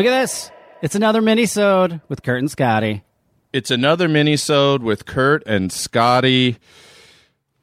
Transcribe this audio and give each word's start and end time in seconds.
Look 0.00 0.06
at 0.06 0.22
this. 0.22 0.50
It's 0.80 0.94
another 0.94 1.20
mini-sode 1.20 2.00
with 2.08 2.22
Kurt 2.22 2.38
and 2.38 2.50
Scotty. 2.50 3.04
It's 3.52 3.70
another 3.70 4.08
mini-sode 4.08 4.82
with 4.82 5.04
Kurt 5.04 5.42
and 5.44 5.70
Scotty. 5.70 6.56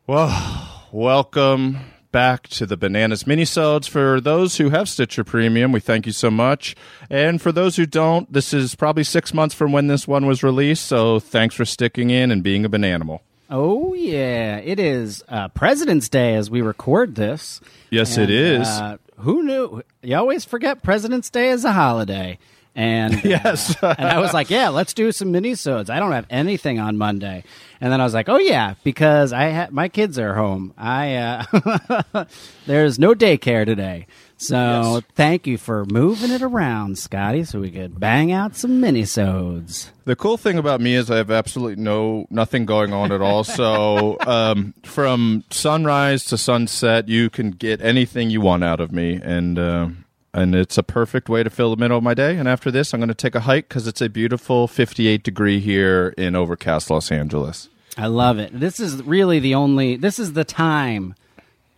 Well, 0.06 0.86
welcome 0.92 1.80
back 2.12 2.48
to 2.50 2.68
the 2.68 2.78
Bananas 2.78 3.24
Minisodes. 3.24 3.90
For 3.90 4.22
those 4.22 4.58
who 4.58 4.70
have 4.70 4.88
Stitcher 4.88 5.24
Premium, 5.24 5.72
we 5.72 5.80
thank 5.80 6.06
you 6.06 6.12
so 6.12 6.30
much. 6.30 6.76
And 7.10 7.42
for 7.42 7.52
those 7.52 7.76
who 7.76 7.88
don't, 7.88 8.32
this 8.32 8.54
is 8.54 8.76
probably 8.76 9.04
six 9.04 9.34
months 9.34 9.56
from 9.56 9.72
when 9.72 9.88
this 9.88 10.08
one 10.08 10.28
was 10.28 10.44
released, 10.44 10.86
so 10.86 11.20
thanks 11.20 11.56
for 11.56 11.66
sticking 11.66 12.12
in 12.12 12.30
and 12.30 12.44
being 12.44 12.64
a 12.64 12.70
bananimal. 12.70 13.22
Oh 13.50 13.96
yeah, 13.96 14.58
it 14.58 14.80
is 14.80 15.24
uh, 15.28 15.48
President's 15.48 16.08
Day 16.08 16.36
as 16.36 16.52
we 16.52 16.62
record 16.62 17.16
this. 17.16 17.62
Yes, 17.90 18.16
And, 18.16 18.26
it 18.26 18.30
is. 18.30 18.68
Uh, 18.68 18.98
who 19.20 19.44
knew? 19.44 19.82
You 20.02 20.16
always 20.18 20.46
forget 20.46 20.84
President's 20.84 21.30
Day 21.30 21.50
is 21.50 21.66
a 21.66 21.72
holiday. 21.74 22.38
And 22.76 23.24
Yes. 23.26 23.76
uh, 23.82 23.96
and 23.98 24.08
I 24.08 24.20
was 24.20 24.34
like, 24.34 24.50
yeah, 24.52 24.70
let's 24.70 24.94
do 24.94 25.12
some 25.12 25.34
minisodes. 25.34 25.90
I 25.90 26.00
don't 26.00 26.12
have 26.12 26.28
anything 26.30 26.80
on 26.80 26.96
Monday. 26.98 27.44
And 27.82 27.92
then 27.92 28.00
I 28.00 28.04
was 28.04 28.14
like, 28.14 28.30
oh 28.30 28.38
yeah, 28.38 28.76
because 28.84 29.34
I 29.34 29.50
ha- 29.52 29.68
my 29.72 29.90
kids 29.90 30.20
are 30.20 30.36
home. 30.36 30.74
I 30.78 31.16
uh, 31.16 32.26
there's 32.68 33.00
no 33.00 33.14
daycare 33.16 33.66
today. 33.66 34.06
So 34.40 34.56
Yes. 34.56 35.04
thank 35.16 35.48
you 35.48 35.58
for 35.58 35.84
moving 35.86 36.30
it 36.32 36.42
around, 36.44 36.98
Scotty, 37.00 37.44
so 37.44 37.60
we 37.60 37.72
could 37.72 38.00
bang 38.00 38.32
out 38.32 38.56
some 38.56 38.80
minisodes. 38.82 39.90
The 40.06 40.16
cool 40.16 40.38
thing 40.38 40.58
about 40.60 40.80
me 40.80 40.94
is 40.94 41.10
I 41.10 41.18
have 41.18 41.32
absolutely 41.32 41.82
no 41.82 42.28
nothing 42.30 42.66
going 42.66 42.94
on 42.94 43.12
at 43.12 43.22
all. 43.22 43.44
So 43.44 44.18
um, 44.28 44.74
from 44.84 45.44
sunrise 45.50 46.24
to 46.26 46.38
sunset, 46.38 47.08
you 47.10 47.30
can 47.32 47.50
get 47.52 47.82
anything 47.82 48.30
you 48.30 48.40
want 48.42 48.64
out 48.64 48.80
of 48.80 48.92
me, 48.92 49.20
and 49.24 49.58
uh, 49.58 49.90
and 50.34 50.54
it's 50.54 50.78
a 50.78 50.84
perfect 50.84 51.30
way 51.30 51.42
to 51.44 51.50
fill 51.50 51.72
the 51.76 51.80
middle 51.82 51.98
of 51.98 52.04
my 52.04 52.14
day. 52.14 52.38
And 52.38 52.48
after 52.48 52.70
this, 52.70 52.94
I'm 52.94 53.00
going 53.00 53.08
to 53.10 53.16
take 53.16 53.34
a 53.34 53.40
hike 53.42 53.68
because 53.70 53.88
it's 53.88 54.02
a 54.02 54.10
beautiful 54.10 54.68
58 54.68 55.24
degree 55.24 55.60
here 55.60 56.14
in 56.16 56.36
overcast 56.36 56.92
Los 56.92 57.12
Angeles. 57.12 57.70
I 57.98 58.06
love 58.06 58.38
it. 58.38 58.52
This 58.58 58.80
is 58.80 59.02
really 59.02 59.40
the 59.40 59.56
only. 59.56 59.96
This 59.96 60.20
is 60.20 60.34
the 60.34 60.44
time 60.46 61.16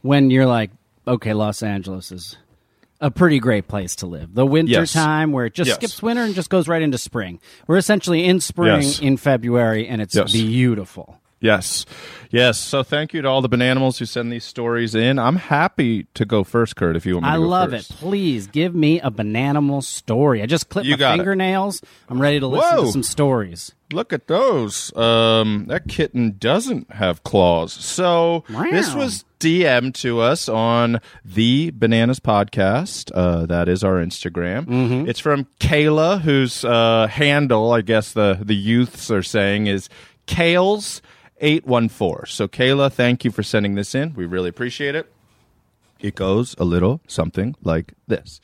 when 0.01 0.29
you're 0.29 0.45
like, 0.45 0.71
okay, 1.07 1.33
Los 1.33 1.63
Angeles 1.63 2.11
is 2.11 2.35
a 3.01 3.09
pretty 3.11 3.39
great 3.39 3.67
place 3.67 3.95
to 3.97 4.07
live. 4.07 4.33
The 4.35 4.45
winter 4.45 4.71
Yes. 4.71 4.93
time 4.93 5.31
where 5.31 5.45
it 5.45 5.53
just 5.53 5.67
Yes. 5.69 5.75
skips 5.75 6.01
winter 6.03 6.23
and 6.23 6.35
just 6.35 6.49
goes 6.49 6.67
right 6.67 6.81
into 6.81 6.97
spring. 6.97 7.39
We're 7.67 7.77
essentially 7.77 8.25
in 8.25 8.39
spring 8.41 8.81
Yes. 8.81 8.99
in 8.99 9.17
February, 9.17 9.87
and 9.87 10.01
it's 10.01 10.15
Yes. 10.15 10.31
beautiful. 10.31 11.15
Yes, 11.41 11.85
yes. 12.31 12.59
So 12.59 12.83
thank 12.83 13.13
you 13.13 13.21
to 13.21 13.27
all 13.29 13.41
the 13.41 13.47
bananimals 13.47 13.97
who 13.99 14.05
send 14.05 14.29
these 14.29 14.43
stories 14.43 14.93
in. 14.93 15.17
I'm 15.17 15.37
happy 15.37 16.05
to 16.15 16.25
go 16.25 16.43
first, 16.43 16.75
Kurt. 16.75 16.97
If 16.97 17.05
you 17.05 17.13
want 17.13 17.23
me 17.27 17.29
to 17.29 17.33
I 17.35 17.37
love 17.37 17.69
first. 17.71 17.91
it. 17.91 17.95
Please 17.95 18.47
give 18.47 18.75
me 18.75 18.99
a 18.99 19.09
bananimal 19.09 19.81
story. 19.81 20.41
I 20.43 20.47
just 20.47 20.67
clipped 20.67 20.85
You 20.85 20.95
my 20.95 20.97
got 20.97 21.13
it. 21.13 21.17
fingernails. 21.19 21.81
I'm 22.09 22.21
ready 22.21 22.41
to 22.41 22.47
listen 22.47 22.77
Whoa. 22.79 22.85
to 22.87 22.91
some 22.91 23.03
stories. 23.03 23.71
Look 23.93 24.11
at 24.11 24.27
those. 24.27 24.93
Um, 24.97 25.67
that 25.69 25.87
kitten 25.87 26.35
doesn't 26.37 26.91
have 26.91 27.23
claws. 27.23 27.71
So 27.71 28.43
this 28.71 28.93
was 28.93 29.23
DM 29.39 29.93
to 29.95 30.19
us 30.19 30.49
on 30.49 30.99
the 31.23 31.71
Bananas 31.71 32.19
Podcast. 32.19 33.11
Uh, 33.13 33.45
that 33.45 33.69
is 33.69 33.83
our 33.83 33.95
Instagram. 33.95 34.65
Mm-hmm. 34.65 35.09
It's 35.09 35.19
from 35.19 35.47
Kayla, 35.59 36.21
whose 36.21 36.65
uh, 36.65 37.07
handle, 37.07 37.71
I 37.71 37.81
guess 37.81 38.11
the 38.13 38.39
the 38.41 38.55
youths 38.55 39.09
are 39.09 39.23
saying, 39.23 39.67
is 39.67 39.89
Kales 40.27 41.01
eight 41.39 41.65
one 41.65 41.89
four. 41.89 42.25
So 42.25 42.47
Kayla, 42.47 42.91
thank 42.91 43.23
you 43.23 43.31
for 43.31 43.43
sending 43.43 43.75
this 43.75 43.95
in. 43.95 44.13
We 44.13 44.25
really 44.25 44.49
appreciate 44.49 44.95
it. 44.95 45.11
It 45.99 46.15
goes 46.15 46.55
a 46.57 46.63
little 46.63 47.01
something 47.07 47.55
like 47.63 47.93
this. 48.07 48.39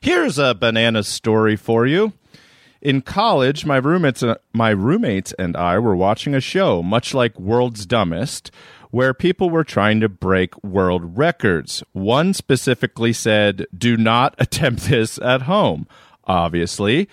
Here's 0.00 0.38
a 0.38 0.54
banana 0.54 1.04
story 1.04 1.56
for 1.56 1.86
you. 1.86 2.12
In 2.80 3.00
college, 3.00 3.64
my 3.64 3.76
roommates 3.76 4.24
my 4.52 4.70
roommates 4.70 5.32
and 5.34 5.56
I 5.56 5.78
were 5.78 5.94
watching 5.94 6.34
a 6.34 6.40
show 6.40 6.82
much 6.82 7.14
like 7.14 7.38
World's 7.38 7.86
Dumbest 7.86 8.50
where 8.92 9.12
people 9.12 9.50
were 9.50 9.64
trying 9.64 9.98
to 10.00 10.08
break 10.08 10.62
world 10.62 11.18
records. 11.18 11.82
One 11.92 12.32
specifically 12.32 13.12
said, 13.12 13.66
"Do 13.76 13.96
not 13.96 14.36
attempt 14.38 14.82
this 14.84 15.18
at 15.18 15.42
home." 15.42 15.88
Obviously, 16.24 17.08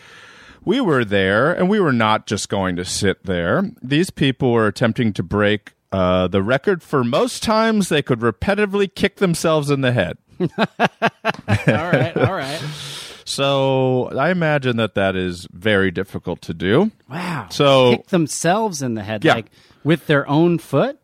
we 0.63 0.79
were 0.79 1.03
there 1.03 1.51
and 1.51 1.67
we 1.67 1.79
were 1.79 1.91
not 1.93 2.27
just 2.27 2.47
going 2.49 2.75
to 2.75 2.85
sit 2.85 3.25
there. 3.25 3.63
These 3.81 4.11
people 4.11 4.51
were 4.51 4.67
attempting 4.67 5.13
to 5.13 5.23
break 5.23 5.73
uh, 5.91 6.27
the 6.27 6.43
record 6.43 6.83
for 6.83 7.03
most 7.03 7.41
times 7.41 7.89
they 7.89 8.03
could 8.03 8.19
repetitively 8.19 8.93
kick 8.93 9.15
themselves 9.15 9.71
in 9.71 9.81
the 9.81 9.91
head. 9.91 10.17
all 10.39 10.47
right, 11.67 12.15
all 12.15 12.33
right. 12.35 12.61
So 13.25 14.09
I 14.17 14.29
imagine 14.31 14.77
that 14.77 14.95
that 14.95 15.15
is 15.15 15.47
very 15.51 15.91
difficult 15.91 16.41
to 16.43 16.53
do. 16.53 16.91
Wow. 17.09 17.47
So- 17.49 17.91
kick 17.97 18.07
themselves 18.07 18.81
in 18.81 18.93
the 18.95 19.03
head, 19.03 19.23
Yeah. 19.23 19.35
like 19.35 19.47
with 19.83 20.07
their 20.07 20.27
own 20.27 20.57
foot. 20.59 20.99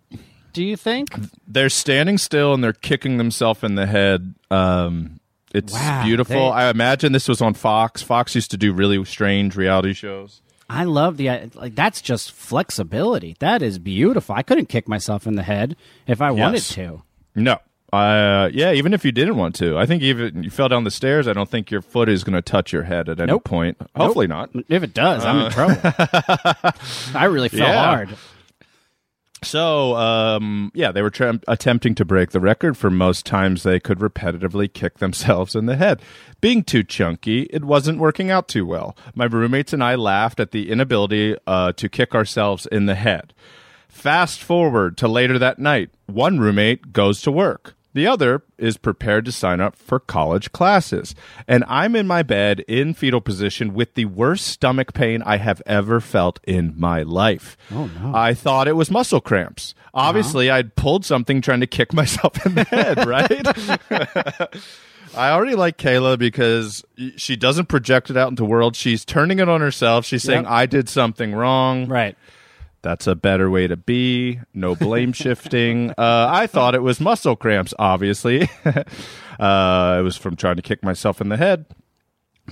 Do 0.55 0.63
you 0.63 0.75
think? 0.77 1.09
They're 1.47 1.69
standing 1.69 2.17
still 2.17 2.53
and 2.53 2.63
they're 2.63 2.73
kicking 2.73 3.17
themselves 3.17 3.61
in 3.63 3.75
the 3.75 3.85
head. 3.85 4.33
Um, 4.49 5.19
it's 5.53 5.73
Wow, 5.73 6.03
beautiful. 6.05 6.35
they- 6.35 6.49
I 6.49 6.69
imagine 6.69 7.11
this 7.11 7.27
was 7.27 7.41
on 7.41 7.53
Fox. 7.53 8.01
Fox 8.01 8.33
used 8.35 8.51
to 8.51 8.57
do 8.57 8.73
really 8.73 9.03
strange 9.05 9.55
reality 9.55 9.93
shows. 9.93 10.41
I 10.69 10.85
love 10.85 11.17
the 11.17 11.51
like. 11.53 11.75
That's 11.75 12.01
just 12.01 12.31
flexibility. 12.31 13.35
That 13.39 13.61
is 13.61 13.77
beautiful. 13.79 14.33
I 14.33 14.41
couldn't 14.41 14.67
kick 14.67 14.87
myself 14.87 15.27
in 15.27 15.35
the 15.35 15.43
head 15.43 15.75
if 16.07 16.21
I 16.21 16.31
wanted 16.31 16.63
to. 16.63 17.03
No. 17.35 17.59
Uh, 17.93 18.49
yeah, 18.51 18.71
even 18.73 18.93
if 18.93 19.05
you 19.05 19.11
didn't 19.11 19.37
want 19.37 19.55
to, 19.55 19.77
I 19.77 19.85
think 19.85 20.01
even 20.03 20.43
you 20.43 20.49
fell 20.49 20.67
down 20.67 20.83
the 20.83 20.91
stairs. 20.91 21.27
I 21.27 21.33
don't 21.33 21.49
think 21.49 21.69
your 21.69 21.81
foot 21.81 22.09
is 22.09 22.23
going 22.23 22.33
to 22.33 22.41
touch 22.41 22.73
your 22.73 22.83
head 22.83 23.07
at 23.09 23.19
any 23.19 23.27
Nope. 23.31 23.43
point. 23.45 23.77
Hopefully 23.95 24.27
not. 24.27 24.49
If 24.67 24.83
it 24.83 24.93
does, 24.93 25.23
I'm 25.23 25.45
in 25.45 25.51
trouble. 25.51 25.77
I 27.13 27.25
really 27.25 27.49
fell 27.49 27.61
Uh. 27.61 27.69
Yeah. 27.69 27.85
hard. 27.85 28.09
So, 29.45 29.95
um, 29.95 30.71
yeah, 30.73 30.91
they 30.91 31.03
were 31.03 31.11
tra- 31.11 31.39
attempting 31.47 31.93
to 31.95 32.05
break 32.05 32.31
the 32.31 32.39
record 32.39 32.75
for 32.77 32.89
most 32.89 33.25
times 33.25 33.61
they 33.61 33.79
could 33.79 33.99
repetitively 33.99 34.71
kick 34.71 34.97
themselves 34.97 35.55
in 35.55 35.67
the 35.67 35.75
head. 35.75 36.01
Being 36.41 36.63
too 36.63 36.83
chunky, 36.83 37.43
it 37.51 37.63
wasn't 37.63 37.99
working 37.99 38.31
out 38.31 38.47
too 38.47 38.65
well. 38.65 38.97
My 39.13 39.25
roommates 39.25 39.71
and 39.71 39.83
I 39.83 39.95
laughed 39.95 40.39
at 40.39 40.51
the 40.51 40.71
inability 40.71 41.37
uh, 41.45 41.73
to 41.73 41.87
kick 41.87 42.15
ourselves 42.15 42.65
in 42.71 42.87
the 42.87 42.95
head. 42.95 43.33
Fast 43.87 44.41
forward 44.41 44.97
to 44.97 45.07
later 45.07 45.37
that 45.39 45.59
night. 45.59 45.91
One 46.07 46.39
roommate 46.39 46.91
goes 46.91 47.21
to 47.21 47.31
work. 47.31 47.75
The 47.95 48.07
other 48.07 48.43
is 48.57 48.75
prepared 48.75 49.23
to 49.23 49.31
sign 49.31 49.61
up 49.61 49.77
for 49.77 50.01
college 50.01 50.51
classes. 50.51 51.15
And 51.47 51.63
I'm 51.65 51.95
in 51.95 52.05
my 52.05 52.23
bed 52.23 52.59
in 52.67 52.93
fetal 52.93 53.21
position 53.21 53.73
with 53.73 53.93
the 53.93 54.03
worst 54.03 54.47
stomach 54.47 54.93
pain 54.93 55.23
I 55.25 55.37
have 55.37 55.61
ever 55.65 56.01
felt 56.01 56.41
in 56.43 56.73
my 56.75 57.03
life. 57.03 57.55
Oh, 57.71 57.89
no. 58.01 58.11
I 58.13 58.33
thought 58.33 58.67
it 58.67 58.73
was 58.75 58.91
muscle 58.91 59.21
cramps. 59.21 59.73
Uh-huh. 59.93 60.09
Obviously, 60.09 60.49
I'd 60.49 60.75
pulled 60.75 61.05
something 61.05 61.39
trying 61.39 61.61
to 61.61 61.67
kick 61.67 61.93
myself 61.93 62.45
in 62.45 62.55
the 62.55 62.65
head, 62.65 63.07
right? 63.07 64.59
I 65.15 65.29
already 65.29 65.55
like 65.55 65.77
Kayla 65.77 66.19
because 66.19 66.83
she 67.15 67.37
doesn't 67.37 67.67
project 67.67 68.09
it 68.09 68.17
out 68.17 68.29
into 68.29 68.43
the 68.43 68.49
world. 68.49 68.75
She's 68.75 69.05
turning 69.05 69.39
it 69.39 69.47
on 69.47 69.61
herself. 69.61 70.03
She's 70.03 70.23
saying, 70.23 70.43
Yep. 70.43 70.51
I 70.51 70.65
did 70.65 70.89
something 70.89 71.33
wrong. 71.33 71.87
Right. 71.87 72.17
That's 72.85 73.07
a 73.07 73.15
better 73.15 73.49
way 73.49 73.65
to 73.65 73.75
be. 73.75 74.41
No 74.53 74.75
blame 74.75 75.11
shifting. 75.11 75.91
Uh, 76.05 76.27
I 76.29 76.45
thought 76.45 76.75
it 76.75 76.83
was 76.83 76.99
muscle 76.99 77.35
cramps, 77.35 77.73
obviously. 77.79 78.43
uh, 79.39 79.97
it 79.99 80.03
was 80.03 80.17
from 80.17 80.35
trying 80.35 80.57
to 80.57 80.61
kick 80.61 80.83
myself 80.83 81.21
in 81.21 81.29
the 81.29 81.37
head. 81.37 81.65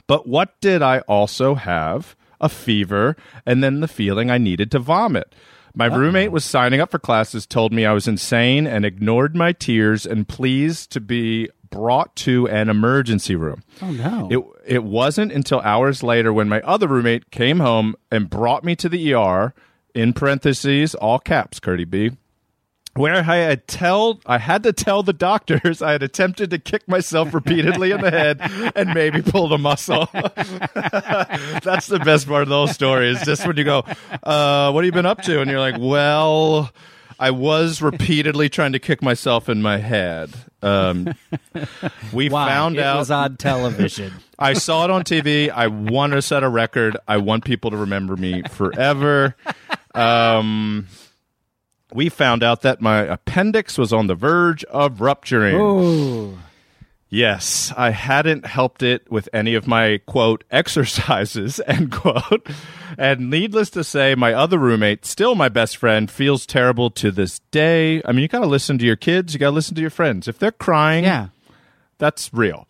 But 0.07 0.27
what 0.27 0.59
did 0.61 0.81
I 0.81 0.99
also 0.99 1.55
have? 1.55 2.15
A 2.39 2.49
fever, 2.49 3.15
and 3.45 3.63
then 3.63 3.81
the 3.81 3.87
feeling 3.87 4.31
I 4.31 4.37
needed 4.37 4.71
to 4.71 4.79
vomit. 4.79 5.35
My 5.75 5.85
roommate 5.85 6.31
was 6.31 6.45
signing 6.45 6.79
up 6.79 6.91
for 6.91 6.99
classes, 6.99 7.45
told 7.45 7.73
me 7.73 7.85
I 7.85 7.93
was 7.93 8.07
insane, 8.07 8.65
and 8.65 8.85
ignored 8.85 9.35
my 9.35 9.51
tears 9.51 10.05
and 10.05 10.27
pleased 10.27 10.91
to 10.91 11.01
be 11.01 11.49
brought 11.69 12.15
to 12.17 12.47
an 12.47 12.69
emergency 12.69 13.35
room. 13.35 13.61
Oh 13.81 13.91
no. 13.91 14.27
It 14.31 14.75
it 14.75 14.83
wasn't 14.83 15.31
until 15.31 15.59
hours 15.61 16.01
later 16.01 16.31
when 16.31 16.49
my 16.49 16.61
other 16.61 16.87
roommate 16.87 17.29
came 17.29 17.59
home 17.59 17.95
and 18.11 18.29
brought 18.29 18.63
me 18.63 18.75
to 18.77 18.89
the 18.89 19.13
ER 19.13 19.53
in 19.93 20.13
parentheses 20.13 20.95
all 20.95 21.19
caps 21.19 21.59
Curdy 21.59 21.85
B 21.85 22.11
where 22.95 23.15
I 23.15 23.37
had 23.37 23.67
tell 23.67 24.19
I 24.25 24.37
had 24.37 24.63
to 24.63 24.73
tell 24.73 25.03
the 25.03 25.13
doctors 25.13 25.81
I 25.81 25.93
had 25.93 26.03
attempted 26.03 26.51
to 26.51 26.59
kick 26.59 26.87
myself 26.87 27.33
repeatedly 27.33 27.91
in 27.91 28.01
the 28.01 28.11
head 28.11 28.39
and 28.75 28.93
maybe 28.93 29.21
pulled 29.21 29.51
a 29.51 29.57
muscle. 29.57 30.07
That's 30.13 31.87
the 31.87 32.01
best 32.03 32.27
part 32.27 32.43
of 32.43 32.49
the 32.49 32.55
whole 32.55 32.67
story 32.67 33.09
is 33.09 33.21
just 33.23 33.47
when 33.47 33.57
you 33.57 33.63
go, 33.63 33.83
uh, 34.23 34.71
what 34.71 34.83
have 34.83 34.85
you 34.85 34.91
been 34.91 35.05
up 35.05 35.21
to? 35.23 35.41
And 35.41 35.49
you're 35.49 35.59
like, 35.59 35.75
well, 35.79 36.71
I 37.19 37.31
was 37.31 37.81
repeatedly 37.81 38.49
trying 38.49 38.73
to 38.73 38.79
kick 38.79 39.01
myself 39.01 39.49
in 39.49 39.61
my 39.61 39.77
head. 39.77 40.31
Um, 40.61 41.13
we 42.13 42.29
Why? 42.29 42.47
found 42.47 42.77
it 42.77 42.83
out 42.83 42.97
was 42.97 43.11
on 43.11 43.37
television. 43.37 44.13
I 44.39 44.53
saw 44.53 44.83
it 44.85 44.91
on 44.91 45.03
TV. 45.03 45.49
I 45.49 45.67
want 45.67 46.13
to 46.13 46.21
set 46.21 46.43
a 46.43 46.49
record. 46.49 46.97
I 47.07 47.17
want 47.17 47.45
people 47.45 47.71
to 47.71 47.77
remember 47.77 48.15
me 48.15 48.43
forever. 48.49 49.35
Um, 49.95 50.87
we 51.93 52.09
found 52.09 52.43
out 52.43 52.61
that 52.63 52.81
my 52.81 53.01
appendix 53.01 53.77
was 53.77 53.93
on 53.93 54.07
the 54.07 54.15
verge 54.15 54.63
of 54.65 55.01
rupturing. 55.01 55.55
Ooh. 55.55 56.37
Yes, 57.09 57.71
I 57.77 57.91
hadn't 57.91 58.47
helped 58.47 58.81
it 58.81 59.11
with 59.11 59.29
any 59.31 59.53
of 59.53 59.67
my 59.67 59.99
quote 60.07 60.43
exercises 60.51 61.61
end 61.67 61.91
quote. 61.91 62.47
And 62.97 63.29
needless 63.29 63.69
to 63.71 63.83
say, 63.83 64.15
my 64.15 64.33
other 64.33 64.57
roommate, 64.57 65.05
still 65.05 65.35
my 65.35 65.47
best 65.49 65.77
friend, 65.77 66.09
feels 66.09 66.47
terrible 66.47 66.89
to 66.91 67.11
this 67.11 67.37
day. 67.51 68.01
I 68.03 68.11
mean, 68.13 68.23
you 68.23 68.27
got 68.27 68.39
to 68.39 68.47
listen 68.47 68.79
to 68.79 68.85
your 68.85 68.95
kids, 68.95 69.33
you 69.33 69.39
got 69.39 69.49
to 69.49 69.55
listen 69.55 69.75
to 69.75 69.81
your 69.81 69.91
friends. 69.91 70.27
If 70.27 70.39
they're 70.39 70.51
crying, 70.51 71.03
Yeah. 71.03 71.27
that's 71.99 72.33
real. 72.33 72.67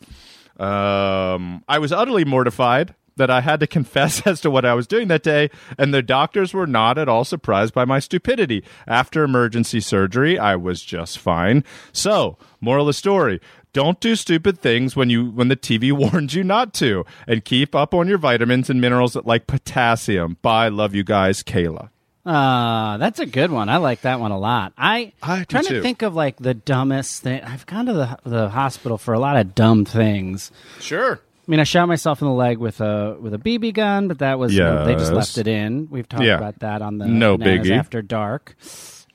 Um, 0.59 1.63
I 1.69 1.79
was 1.79 1.93
utterly 1.93 2.25
mortified 2.25 2.95
that 3.15 3.29
I 3.29 3.41
had 3.41 3.59
to 3.59 3.67
confess 3.67 4.21
as 4.27 4.41
to 4.41 4.51
what 4.51 4.65
I 4.65 4.73
was 4.73 4.87
doing 4.87 5.07
that 5.09 5.23
day, 5.23 5.49
and 5.77 5.93
the 5.93 6.01
doctors 6.01 6.53
were 6.53 6.67
not 6.67 6.97
at 6.97 7.09
all 7.09 7.23
surprised 7.23 7.73
by 7.73 7.85
my 7.85 7.99
stupidity. 7.99 8.63
After 8.87 9.23
emergency 9.23 9.79
surgery, 9.79 10.37
I 10.37 10.55
was 10.55 10.81
just 10.81 11.17
fine. 11.17 11.63
So, 11.91 12.37
moral 12.61 12.83
of 12.83 12.87
the 12.87 12.93
story. 12.93 13.39
Don't 13.73 13.99
do 13.99 14.15
stupid 14.15 14.59
things 14.59 14.95
when 14.95 15.09
you 15.09 15.31
when 15.31 15.47
the 15.47 15.55
TV 15.55 15.91
warns 16.13 16.35
you 16.35 16.43
not 16.43 16.73
to, 16.75 17.05
and 17.27 17.43
keep 17.43 17.73
up 17.73 17.93
on 17.93 18.07
your 18.07 18.19
vitamins 18.19 18.69
and 18.69 18.79
minerals 18.79 19.15
like 19.15 19.47
potassium. 19.47 20.37
Bye, 20.41 20.67
love 20.67 20.93
you 20.93 21.03
guys, 21.03 21.41
Kayla. 21.41 21.89
Uh, 22.25 22.97
that's 22.97 23.19
a 23.19 23.25
good 23.25 23.51
one. 23.51 23.67
I 23.67 23.77
like 23.77 24.01
that 24.01 24.19
one 24.19 24.31
a 24.31 24.39
lot. 24.39 24.71
I, 24.77 25.11
I 25.21 25.43
trying 25.43 25.65
to 25.65 25.81
think 25.81 26.03
of 26.03 26.15
like 26.15 26.37
the 26.37 26.53
dumbest 26.53 27.21
thing. 27.21 27.41
I've 27.41 27.65
gone 27.65 27.87
to 27.87 27.93
the 27.93 28.19
the 28.23 28.49
hospital 28.49 28.97
for 28.97 29.13
a 29.13 29.19
lot 29.19 29.37
of 29.37 29.55
dumb 29.55 29.85
things. 29.85 30.51
Sure. 30.79 31.19
I 31.45 31.51
mean, 31.51 31.59
I 31.59 31.63
shot 31.63 31.87
myself 31.87 32.21
in 32.21 32.27
the 32.27 32.33
leg 32.33 32.57
with 32.57 32.79
a 32.79 33.17
with 33.19 33.33
a 33.33 33.37
BB 33.37 33.73
gun, 33.73 34.07
but 34.07 34.19
that 34.19 34.39
was 34.39 34.53
they 34.55 34.95
just 34.95 35.11
left 35.11 35.37
it 35.37 35.47
in. 35.47 35.87
We've 35.91 36.07
talked 36.07 36.23
Yeah. 36.23 36.37
about 36.37 36.59
that 36.59 36.81
on 36.81 36.97
the 36.99 37.05
No 37.05 37.35
Naz 37.35 37.47
biggie. 37.47 37.77
After 37.77 38.01
Dark, 38.01 38.55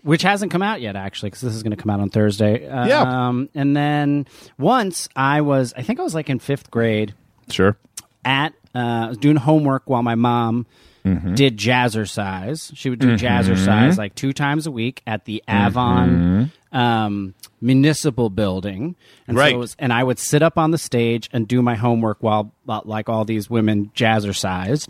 which 0.03 0.23
hasn't 0.23 0.53
come 0.53 0.61
out 0.63 0.81
yet 0.83 0.95
actually, 0.95 1.31
because 1.31 1.41
this 1.43 1.55
is 1.55 1.63
going 1.63 1.71
to 1.75 1.83
come 1.83 1.89
out 1.91 2.01
on 2.01 2.11
Thursday. 2.11 2.65
Yeah. 2.65 3.01
Um, 3.29 3.49
and 3.55 3.75
then 3.77 4.27
once 4.59 5.09
I 5.17 5.41
was, 5.41 5.73
I 5.77 5.83
think 5.83 6.01
I 6.01 6.03
was 6.03 6.15
like 6.15 6.29
in 6.29 6.39
fifth 6.39 6.71
grade 6.71 7.15
Sure. 7.51 7.79
at 8.27 8.53
uh, 8.75 8.79
I 8.79 9.09
was 9.09 9.17
doing 9.19 9.37
homework 9.37 9.85
while 9.89 10.03
my 10.03 10.15
mom 10.15 10.67
Mm-hmm. 11.05 11.35
did 11.35 11.57
jazzercise. 11.57 12.73
She 12.75 12.91
would 12.91 12.99
do 12.99 13.17
jazzercise 13.17 13.97
like 13.97 14.15
two 14.15 14.33
times 14.33 14.67
a 14.67 14.71
week 14.71 15.03
at 15.07 15.25
the 15.25 15.43
Avon 15.49 16.53
um, 16.73 17.35
Municipal 17.61 18.29
Building, 18.31 18.95
and 19.27 19.37
so 19.37 19.39
Mm-hmm. 19.39 19.39
Right. 19.39 19.55
it 19.55 19.59
was, 19.59 19.77
and 19.79 19.93
I 19.93 20.05
would 20.05 20.19
sit 20.19 20.43
up 20.43 20.59
on 20.59 20.71
the 20.71 20.79
stage 20.79 21.29
and 21.33 21.49
do 21.49 21.63
my 21.63 21.75
homework 21.77 22.23
while, 22.23 22.53
while 22.65 22.83
like 22.85 23.09
all 23.09 23.25
these 23.25 23.49
women 23.49 23.91
jazzercised. 23.95 24.89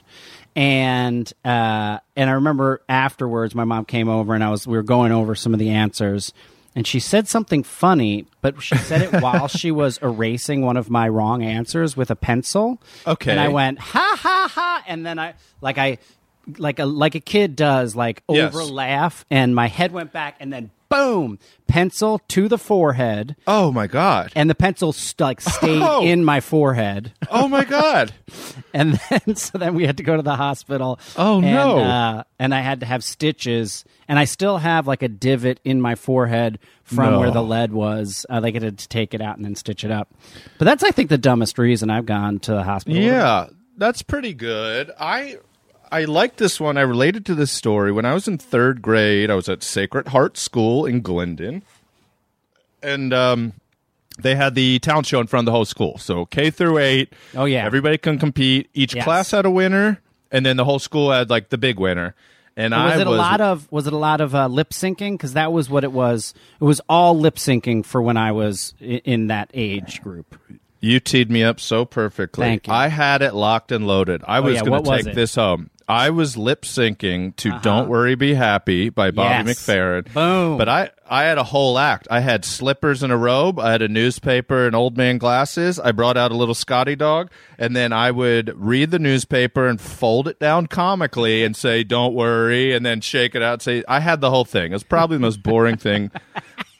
And 0.57 1.33
uh, 1.45 1.99
and 2.17 2.29
I 2.31 2.33
remember 2.33 2.83
afterwards, 2.89 3.55
my 3.55 3.65
mom 3.65 3.85
came 3.85 4.09
over 4.09 4.35
and 4.35 4.43
I 4.43 4.51
was 4.51 4.67
we 4.67 4.77
were 4.77 4.83
going 4.83 5.13
over 5.13 5.35
some 5.37 5.53
of 5.53 5.61
the 5.61 5.71
answers, 5.71 6.33
and 6.75 6.87
she 6.87 7.01
said 7.01 7.29
something 7.29 7.63
funny, 7.63 8.27
but 8.41 8.63
she 8.63 8.77
said 8.77 9.03
it 9.03 9.13
while 9.23 9.49
she 9.49 9.71
was 9.71 9.99
erasing 9.99 10.63
one 10.63 10.77
of 10.77 10.91
my 10.91 11.09
wrong 11.09 11.43
answers 11.43 11.97
with 11.97 12.11
a 12.11 12.17
pencil. 12.17 12.81
Okay. 13.07 13.31
And 13.31 13.41
I 13.41 13.49
went 13.49 13.79
ha 13.79 14.17
ha 14.19 14.51
ha, 14.53 14.85
and 14.87 15.05
then 15.05 15.19
I 15.19 15.35
like 15.61 15.79
I 15.79 15.99
like 16.57 16.79
a 16.79 16.87
like 16.87 17.15
a 17.15 17.21
kid 17.21 17.57
does 17.57 17.95
like 17.97 18.23
Yes. 18.29 18.55
over 18.55 18.65
laugh, 18.65 19.25
and 19.31 19.55
my 19.55 19.67
head 19.69 19.93
went 19.93 20.13
back, 20.13 20.37
and 20.41 20.53
then 20.53 20.71
boom, 20.89 21.39
pencil 21.67 22.21
to 22.29 22.49
the 22.49 22.59
forehead, 22.59 23.37
Oh 23.47 23.71
my 23.73 23.87
god. 23.87 24.33
and 24.35 24.49
the 24.49 24.55
pencil 24.55 24.93
st- 24.93 25.21
like 25.21 25.41
stayed 25.41 25.83
Oh. 25.83 26.03
in 26.05 26.25
my 26.25 26.41
forehead, 26.41 27.13
Oh 27.31 27.49
my 27.49 27.65
god. 27.65 28.13
and 28.75 28.99
then 29.11 29.37
so 29.37 29.59
then 29.59 29.75
we 29.75 29.87
had 29.87 29.97
to 29.99 30.03
go 30.03 30.17
to 30.17 30.23
the 30.23 30.37
hospital. 30.37 30.99
Oh, 31.17 31.37
and, 31.43 31.47
no. 31.53 31.79
Uh, 31.79 32.23
and 32.39 32.55
I 32.55 32.61
had 32.61 32.81
to 32.81 32.87
have 32.87 33.03
stitches, 33.05 33.85
and 34.09 34.19
I 34.19 34.25
still 34.25 34.59
have 34.59 34.87
like 34.87 35.03
a 35.03 35.09
divot 35.09 35.61
in 35.65 35.81
my 35.81 35.95
forehead 35.95 36.59
from 36.85 37.13
No. 37.13 37.21
where 37.21 37.31
the 37.31 37.43
lead 37.43 37.73
was. 37.73 38.25
Uh, 38.31 38.41
like 38.43 38.55
I 38.57 38.61
had 38.65 38.79
to 38.79 38.89
take 38.89 39.13
it 39.15 39.21
out 39.21 39.37
and 39.37 39.45
then 39.45 39.55
stitch 39.55 39.85
it 39.85 39.91
up. 39.91 40.09
But 40.59 40.65
that's 40.65 40.83
I 40.83 40.91
think 40.91 41.11
the 41.11 41.19
dumbest 41.19 41.59
reason 41.59 41.91
I've 41.91 42.07
gone 42.07 42.39
to 42.41 42.53
the 42.53 42.63
hospital. 42.63 43.01
Yeah, 43.03 43.49
that's 43.77 44.03
pretty 44.03 44.33
good. 44.35 44.91
I 44.99 45.39
I 45.91 46.05
like 46.05 46.37
this 46.37 46.61
one. 46.61 46.77
I 46.77 46.83
related 46.83 47.25
to 47.27 47.35
this 47.35 47.51
story 47.51 47.93
when 47.93 48.05
I 48.05 48.15
was 48.15 48.29
in 48.29 48.39
third 48.39 48.83
grade. 48.83 49.31
I 49.31 49.35
was 49.35 49.49
at 49.49 49.63
Sacred 49.63 50.09
Heart 50.09 50.37
School 50.37 50.87
in 50.87 51.01
Glendon, 51.01 51.63
and 52.83 53.13
um, 53.13 53.53
they 54.19 54.35
had 54.35 54.55
the 54.55 54.79
talent 54.81 55.07
show 55.07 55.21
in 55.21 55.27
front 55.27 55.43
of 55.43 55.47
the 55.47 55.53
whole 55.53 55.65
school. 55.65 55.99
So 55.99 56.27
K 56.27 56.51
through 56.51 56.79
eight. 56.79 57.13
Oh, 57.35 57.45
yeah. 57.45 57.65
everybody 57.65 57.99
can 57.99 58.19
compete. 58.19 58.69
Each 58.75 58.95
Yes. 58.95 59.05
class 59.05 59.31
had 59.31 59.47
a 59.47 59.51
winner, 59.51 60.01
and 60.31 60.45
then 60.45 60.57
the 60.57 60.65
whole 60.65 60.79
school 60.79 61.11
had 61.11 61.31
like 61.31 61.49
the 61.51 61.59
big 61.59 61.79
winner. 61.79 62.15
And 62.57 62.75
was 62.75 62.95
I 62.95 63.01
it 63.01 63.07
a 63.07 63.11
lot 63.11 63.41
of 63.41 63.71
was 63.71 63.87
it 63.87 63.93
a 63.93 63.97
lot 63.97 64.21
of 64.21 64.35
uh, 64.35 64.49
lip 64.49 64.71
syncing? 64.71 65.13
Because 65.13 65.35
that 65.35 65.53
was 65.53 65.71
what 65.71 65.85
it 65.85 65.93
was. 65.93 66.35
It 66.61 66.65
was 66.65 66.81
all 66.89 67.17
lip 67.17 67.37
syncing 67.37 67.85
for 67.85 68.03
when 68.03 68.17
I 68.17 68.33
was 68.33 68.75
in, 68.81 68.99
in 69.05 69.27
that 69.29 69.51
age 69.55 70.03
group. 70.03 70.37
You 70.81 70.99
teed 71.01 71.31
me 71.31 71.43
up 71.45 71.61
so 71.61 71.85
perfectly. 71.85 72.43
Thank 72.45 72.67
you. 72.67 72.73
Oh, 72.73 72.77
I 72.77 72.89
had 72.89 73.23
it 73.23 73.35
locked 73.35 73.71
and 73.73 73.87
loaded. 73.87 74.23
I 74.27 74.41
was 74.41 74.55
yeah, 74.57 74.61
going 74.61 74.71
what 74.73 74.85
to 74.85 74.91
was 74.91 75.05
take 75.05 75.13
it? 75.13 75.15
This 75.17 75.35
home. 75.37 75.71
I 75.89 76.11
was 76.11 76.37
lip 76.37 76.63
syncing 76.63 77.35
to 77.37 77.49
uh-huh. 77.51 77.61
"Don't 77.63 77.89
Worry, 77.89 78.15
Be 78.15 78.35
Happy" 78.35 78.91
by 78.91 79.11
Bobby 79.11 79.49
Yes. 79.49 79.67
McFerrin. 79.67 80.13
Boom. 80.13 80.59
But 80.59 80.69
I, 80.69 80.91
I 81.09 81.23
had 81.23 81.39
a 81.39 81.45
whole 81.45 81.79
act. 81.79 82.07
I 82.11 82.21
had 82.21 82.45
slippers 82.45 83.03
and 83.03 83.11
a 83.13 83.17
robe. 83.17 83.59
I 83.59 83.73
had 83.73 83.81
a 83.81 83.89
newspaper 83.89 84.67
and 84.67 84.77
old 84.77 84.99
man 84.99 85.17
glasses. 85.17 85.79
I 85.81 85.93
brought 85.93 86.19
out 86.19 86.31
a 86.31 86.37
little 86.37 86.55
Scotty 86.55 86.95
dog, 86.95 87.31
and 87.59 87.75
then 87.75 87.93
I 87.95 88.11
would 88.11 88.53
read 88.55 88.91
the 88.91 88.99
newspaper 88.99 89.67
and 89.67 89.81
fold 89.81 90.29
it 90.29 90.39
down 90.39 90.67
comically 90.67 91.43
and 91.43 91.57
say 91.57 91.85
"Don't 91.85 92.13
worry," 92.15 92.75
and 92.75 92.85
then 92.85 93.01
shake 93.01 93.35
it 93.35 93.43
out. 93.43 93.55
And 93.55 93.63
say 93.63 93.85
I 93.89 94.01
had 94.01 94.21
the 94.21 94.31
whole 94.31 94.45
thing. 94.45 94.73
It 94.73 94.75
was 94.75 94.83
probably 94.85 95.17
the 95.17 95.23
most 95.23 95.43
boring 95.43 95.79
thing 95.79 96.11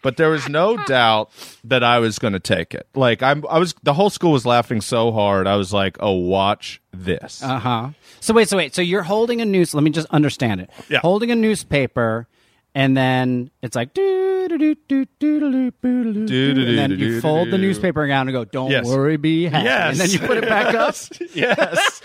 but 0.03 0.17
there 0.17 0.31
was 0.31 0.49
no 0.49 0.77
doubt 0.85 1.31
that 1.65 1.83
I 1.83 1.99
was 1.99 2.19
going 2.19 2.33
to 2.33 2.41
take 2.41 2.75
it. 2.75 2.87
Like 2.95 3.23
I'm, 3.23 3.45
I 3.49 3.59
was. 3.59 3.75
The 3.83 3.95
whole 3.95 4.11
school 4.11 4.33
was 4.33 4.47
laughing 4.47 4.81
so 4.81 5.13
hard. 5.13 5.47
I 5.47 5.57
was 5.57 5.73
like, 5.73 5.97
"Oh, 6.01 6.13
watch 6.13 6.81
this." 6.93 7.43
Uh 7.43 7.59
huh. 7.59 7.89
So 8.21 8.35
wait, 8.35 8.49
so 8.49 8.57
wait. 8.57 8.75
So 8.75 8.83
you're 8.83 9.03
holding 9.03 9.41
a 9.41 9.45
news. 9.45 9.75
Let 9.75 9.83
me 9.83 9.91
just 9.91 10.09
understand 10.11 10.61
it. 10.61 10.71
Yeah. 10.89 11.01
Holding 11.01 11.31
a 11.31 11.37
newspaper, 11.37 12.27
and 12.75 12.97
then 12.97 13.51
it's 13.63 13.77
like 13.77 13.95
do 13.95 14.49
do 14.49 14.59
do 14.59 14.75
do 14.89 15.05
do 15.19 15.71
do 15.71 16.27
do 16.27 16.67
and 16.69 16.79
then 16.79 16.91
you 16.93 17.21
fold 17.21 17.51
the 17.51 17.59
newspaper 17.59 18.03
around 18.05 18.29
and 18.29 18.33
go, 18.33 18.45
"Don't 18.45 18.85
worry, 18.85 19.17
be 19.17 19.47
happy." 19.47 19.65
Yes. 19.65 19.91
And 19.93 20.01
then 20.01 20.11
you 20.11 20.27
put 20.27 20.39
it 20.39 20.49
back 20.49 20.75
up. 20.75 20.95
yes. 21.35 22.03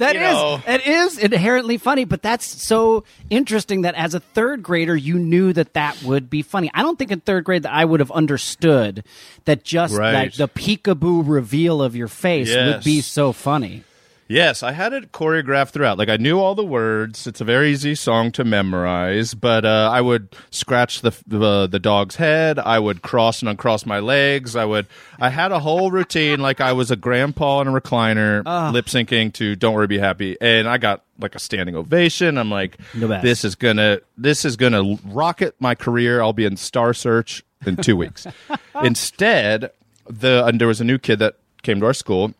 That 0.00 0.14
You 0.16 0.20
is, 0.22 0.32
know. 0.32 0.62
it 0.66 0.86
is 0.86 1.18
inherently 1.18 1.76
funny, 1.78 2.04
but 2.04 2.22
that's 2.22 2.46
so 2.46 3.04
interesting 3.28 3.82
that 3.82 3.94
as 3.94 4.14
a 4.14 4.20
third 4.20 4.62
grader, 4.62 4.96
you 4.96 5.18
knew 5.18 5.52
that 5.52 5.74
that 5.74 6.02
would 6.02 6.28
be 6.30 6.42
funny. 6.42 6.70
I 6.74 6.82
don't 6.82 6.98
think 6.98 7.10
in 7.10 7.20
third 7.20 7.44
grade 7.44 7.62
that 7.64 7.72
I 7.72 7.84
would 7.84 8.00
have 8.00 8.10
understood 8.10 9.04
that 9.44 9.62
just 9.62 9.94
Right. 9.94 10.14
like 10.14 10.34
the 10.34 10.48
peekaboo 10.48 11.22
reveal 11.26 11.82
of 11.82 11.94
your 11.94 12.08
face 12.08 12.48
would 12.54 12.82
be 12.82 13.00
so 13.02 13.32
funny. 13.32 13.84
Yes, 14.30 14.62
I 14.62 14.70
had 14.70 14.92
it 14.92 15.10
choreographed 15.10 15.70
throughout. 15.70 15.98
Like 15.98 16.08
I 16.08 16.16
knew 16.16 16.38
all 16.38 16.54
the 16.54 16.64
words. 16.64 17.26
It's 17.26 17.40
a 17.40 17.44
very 17.44 17.72
easy 17.72 17.96
song 17.96 18.30
to 18.32 18.44
memorize. 18.44 19.34
But 19.34 19.64
uh, 19.64 19.90
I 19.92 20.00
would 20.00 20.36
scratch 20.52 21.00
the 21.00 21.10
the, 21.26 21.66
the 21.66 21.80
dog's 21.80 22.14
head. 22.14 22.60
I 22.60 22.78
would 22.78 23.02
cross 23.02 23.42
and 23.42 23.48
uncross 23.48 23.84
my 23.84 23.98
legs. 23.98 24.54
I 24.54 24.64
would. 24.64 24.86
I 25.18 25.30
had 25.30 25.50
a 25.50 25.58
whole 25.58 25.90
routine, 25.90 26.38
like 26.38 26.60
I 26.60 26.72
was 26.74 26.92
a 26.92 26.96
grandpa 26.96 27.62
in 27.62 27.66
a 27.66 27.72
recliner, 27.72 28.72
lip 28.72 28.86
syncing 28.86 29.32
to 29.32 29.56
"Don't 29.56 29.74
Worry, 29.74 29.88
Be 29.88 29.98
Happy," 29.98 30.36
and 30.40 30.68
I 30.68 30.78
got 30.78 31.02
like 31.18 31.34
a 31.34 31.40
standing 31.40 31.74
ovation. 31.74 32.38
I'm 32.38 32.52
like, 32.52 32.78
this 33.22 33.44
is 33.44 33.56
gonna 33.56 33.98
this 34.16 34.44
is 34.44 34.54
gonna 34.54 34.96
rocket 35.06 35.56
my 35.58 35.74
career. 35.74 36.22
I'll 36.22 36.32
be 36.32 36.44
in 36.44 36.56
Star 36.56 36.94
Search 36.94 37.42
in 37.66 37.78
two 37.78 37.96
weeks. 37.96 38.28
Instead, 38.84 39.72
the 40.08 40.46
and 40.46 40.60
there 40.60 40.68
was 40.68 40.80
a 40.80 40.84
new 40.84 40.98
kid 40.98 41.18
that 41.18 41.34
came 41.62 41.80
to 41.80 41.86
our 41.86 41.94
school 41.94 42.32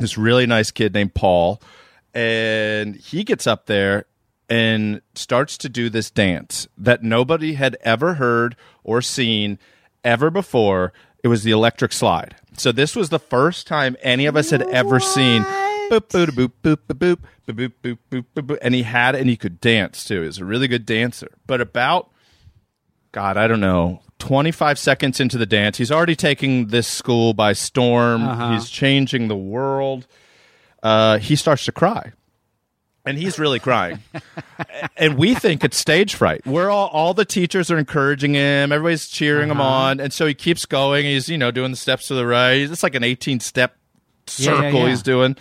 this 0.00 0.18
really 0.18 0.46
nice 0.46 0.70
kid 0.70 0.94
named 0.94 1.14
Paul, 1.14 1.60
and 2.14 2.96
he 2.96 3.22
gets 3.24 3.46
up 3.46 3.66
there 3.66 4.06
and 4.48 5.00
starts 5.14 5.56
to 5.58 5.68
do 5.68 5.88
this 5.88 6.10
dance 6.10 6.66
that 6.76 7.02
nobody 7.04 7.54
had 7.54 7.76
ever 7.82 8.14
heard 8.14 8.56
or 8.82 9.00
seen 9.00 9.58
ever 10.02 10.30
before. 10.30 10.92
It 11.22 11.28
was 11.28 11.44
the 11.44 11.52
electric 11.52 11.92
slide. 11.92 12.34
So 12.56 12.72
this 12.72 12.96
was 12.96 13.10
the 13.10 13.18
first 13.18 13.66
time 13.66 13.96
any 14.02 14.26
of 14.26 14.36
us 14.36 14.50
had 14.50 14.62
ever 14.62 14.98
seen. 14.98 15.42
Boop, 15.90 16.08
boop, 16.08 16.26
boop, 16.30 16.52
boop, 16.62 16.78
boop, 16.88 16.94
boop, 16.94 17.18
boop, 17.46 17.72
boop, 17.82 17.98
boop, 18.10 18.24
boop. 18.34 18.58
And 18.60 18.74
he 18.74 18.82
had 18.82 19.14
and 19.14 19.28
he 19.28 19.36
could 19.36 19.60
dance 19.60 20.04
too. 20.04 20.22
He 20.22 20.26
was 20.26 20.38
a 20.38 20.44
really 20.44 20.66
good 20.66 20.86
dancer. 20.86 21.28
But 21.46 21.60
about 21.60 22.09
God, 23.12 23.36
I 23.36 23.46
don't 23.48 23.60
know, 23.60 24.00
25 24.20 24.78
seconds 24.78 25.18
into 25.20 25.36
the 25.38 25.46
dance, 25.46 25.78
he's 25.78 25.90
already 25.90 26.14
taking 26.16 26.68
this 26.68 26.86
school 26.86 27.34
by 27.34 27.52
storm. 27.54 28.52
He's 28.52 28.68
changing 28.70 29.28
the 29.28 29.36
world. 29.36 30.06
Uh, 30.82 31.18
he 31.18 31.36
starts 31.36 31.64
to 31.64 31.72
cry. 31.72 32.12
And 33.06 33.16
he's 33.18 33.38
really 33.38 33.58
crying. 33.58 33.98
and 34.96 35.16
we 35.16 35.34
think 35.34 35.64
it's 35.64 35.78
stage 35.78 36.14
fright. 36.14 36.46
We're 36.46 36.68
all 36.68 36.88
all 36.88 37.14
the 37.14 37.24
teachers 37.24 37.70
are 37.70 37.78
encouraging 37.78 38.34
him, 38.34 38.72
everybody's 38.72 39.08
cheering 39.08 39.50
him 39.50 39.60
on, 39.60 40.00
and 40.00 40.12
so 40.12 40.26
he 40.26 40.34
keeps 40.34 40.66
going. 40.66 41.06
He's, 41.06 41.28
you 41.28 41.38
know, 41.38 41.50
doing 41.50 41.70
the 41.70 41.78
steps 41.78 42.08
to 42.08 42.14
the 42.14 42.26
right. 42.26 42.60
It's 42.60 42.82
like 42.82 42.94
an 42.94 43.02
18 43.02 43.40
step 43.40 43.74
Yeah, 44.36 44.52
yeah, 44.52 44.60
circle 44.60 44.80
yeah. 44.80 44.88
he's 44.90 45.02
doing. 45.02 45.36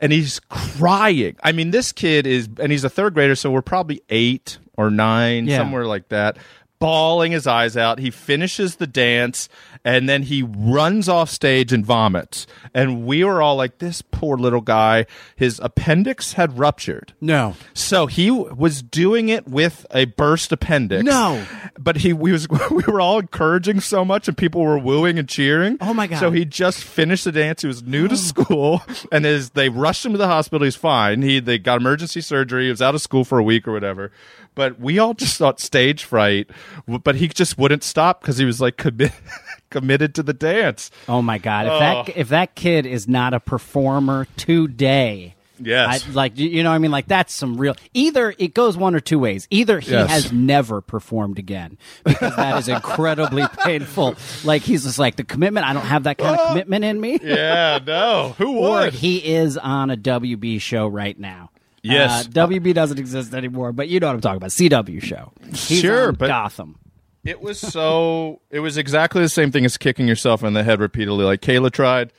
And 0.00 0.10
he's 0.10 0.40
crying. 0.48 1.36
I 1.44 1.52
mean, 1.52 1.70
this 1.70 1.92
kid 1.92 2.26
is 2.26 2.48
and 2.58 2.72
he's 2.72 2.82
a 2.82 2.90
third 2.90 3.12
grader, 3.12 3.34
so 3.36 3.50
we're 3.50 3.60
probably 3.62 4.00
8 4.08 4.56
or 4.78 4.90
9, 4.90 5.46
Yeah. 5.46 5.58
somewhere 5.58 5.86
like 5.86 6.08
that. 6.08 6.38
Bawling 6.78 7.32
his 7.32 7.46
eyes 7.46 7.76
out. 7.76 7.98
He 7.98 8.10
finishes 8.10 8.76
the 8.76 8.86
dance 8.86 9.48
and 9.86 10.08
then 10.08 10.24
he 10.24 10.42
runs 10.42 11.08
off 11.08 11.30
stage 11.30 11.72
and 11.72 11.86
vomits. 11.86 12.46
And 12.74 13.06
we 13.06 13.22
were 13.22 13.40
all 13.40 13.54
like, 13.54 13.78
this 13.78 14.02
poor 14.02 14.36
little 14.36 14.60
guy, 14.60 15.06
his 15.36 15.60
appendix 15.62 16.32
had 16.32 16.58
ruptured. 16.58 17.14
No. 17.20 17.54
So 17.72 18.06
he 18.06 18.32
was 18.32 18.82
doing 18.82 19.28
it 19.28 19.46
with 19.46 19.86
a 19.92 20.06
burst 20.06 20.50
appendix. 20.50 21.04
No. 21.04 21.46
but 21.78 21.98
he 21.98 22.12
we 22.12 22.32
was 22.32 22.48
we 22.70 22.82
were 22.88 23.00
all 23.00 23.20
encouraging 23.20 23.78
so 23.80 24.04
much, 24.04 24.26
and 24.26 24.36
people 24.36 24.60
were 24.62 24.76
wooing 24.78 25.20
and 25.20 25.28
cheering. 25.28 25.78
Oh, 25.80 25.94
my 25.94 26.08
God. 26.08 26.18
So 26.18 26.32
he 26.32 26.44
just 26.44 26.82
finished 26.82 27.24
the 27.24 27.32
dance. 27.32 27.62
He 27.62 27.68
was 27.68 27.84
new 27.84 28.08
to 28.08 28.14
oh. 28.14 28.16
school, 28.16 28.82
and 29.12 29.24
as 29.24 29.50
they 29.50 29.68
rushed 29.68 30.04
him 30.04 30.12
to 30.12 30.18
the 30.18 30.26
hospital, 30.26 30.64
he's 30.64 30.74
fine. 30.74 31.22
He 31.22 31.38
they 31.38 31.58
got 31.58 31.80
emergency 31.80 32.20
surgery. 32.20 32.64
He 32.64 32.70
was 32.70 32.82
out 32.82 32.96
of 32.96 33.02
school 33.02 33.24
for 33.24 33.38
a 33.38 33.44
week 33.44 33.68
or 33.68 33.72
whatever. 33.72 34.10
But 34.56 34.80
we 34.80 34.98
all 34.98 35.14
just 35.14 35.36
thought 35.36 35.60
stage 35.60 36.02
fright. 36.02 36.50
But 36.88 37.14
he 37.14 37.28
just 37.28 37.56
wouldn't 37.56 37.84
stop 37.84 38.20
because 38.20 38.38
he 38.38 38.44
was 38.44 38.60
like 38.60 38.76
commit, 38.76 39.12
committed 39.70 40.16
to 40.16 40.24
the 40.24 40.34
dance. 40.34 40.90
Oh 41.08 41.22
my 41.22 41.38
god! 41.38 41.66
If 41.66 41.78
that 41.78 41.96
oh. 41.96 42.12
if 42.16 42.28
that 42.30 42.56
kid 42.56 42.86
is 42.86 43.06
not 43.06 43.34
a 43.34 43.38
performer 43.38 44.26
today, 44.36 45.36
Yes. 45.58 46.06
I, 46.06 46.10
like 46.12 46.38
you 46.38 46.62
know, 46.62 46.70
what 46.70 46.76
I 46.76 46.78
mean, 46.78 46.90
like 46.90 47.06
that's 47.08 47.34
some 47.34 47.56
real. 47.56 47.74
Either 47.94 48.34
it 48.38 48.54
goes 48.54 48.76
one 48.76 48.94
or 48.94 49.00
two 49.00 49.18
ways. 49.18 49.46
Either 49.50 49.80
he 49.80 49.92
Yes. 49.92 50.10
has 50.10 50.32
never 50.32 50.80
performed 50.80 51.38
again 51.38 51.78
because 52.04 52.36
that 52.36 52.58
is 52.58 52.68
incredibly 52.68 53.44
painful. 53.64 54.16
Like 54.44 54.62
he's 54.62 54.84
just 54.84 54.98
like 54.98 55.16
the 55.16 55.24
commitment. 55.24 55.66
I 55.66 55.72
don't 55.72 55.86
have 55.86 56.04
that 56.04 56.18
kind 56.18 56.34
of 56.34 56.40
oh. 56.42 56.48
commitment 56.48 56.84
in 56.84 57.00
me. 57.00 57.18
yeah. 57.22 57.78
No. 57.86 58.34
Who 58.38 58.58
Or 58.58 58.80
would? 58.80 58.94
he 58.94 59.34
is 59.34 59.56
on 59.56 59.90
a 59.90 59.96
WB 59.96 60.60
show 60.60 60.86
right 60.86 61.18
now. 61.18 61.50
Yes. 61.82 62.26
Uh, 62.26 62.46
WB 62.48 62.74
doesn't 62.74 62.98
exist 62.98 63.32
anymore, 63.34 63.72
but 63.72 63.88
you 63.88 64.00
know 64.00 64.08
what 64.08 64.14
I'm 64.14 64.20
talking 64.20 64.36
about. 64.38 64.50
CW 64.50 65.02
show. 65.02 65.32
He's 65.50 65.80
Sure, 65.80 66.12
but- 66.12 66.26
Gotham. 66.28 66.78
It 67.24 67.40
was 67.40 67.58
so. 67.58 68.40
it 68.50 68.60
was 68.60 68.76
exactly 68.76 69.20
the 69.20 69.28
same 69.28 69.50
thing 69.50 69.64
as 69.64 69.76
kicking 69.76 70.06
yourself 70.06 70.44
in 70.44 70.52
the 70.52 70.62
head 70.62 70.78
repeatedly, 70.78 71.24
like 71.24 71.40
Kayla 71.40 71.72
tried. 71.72 72.12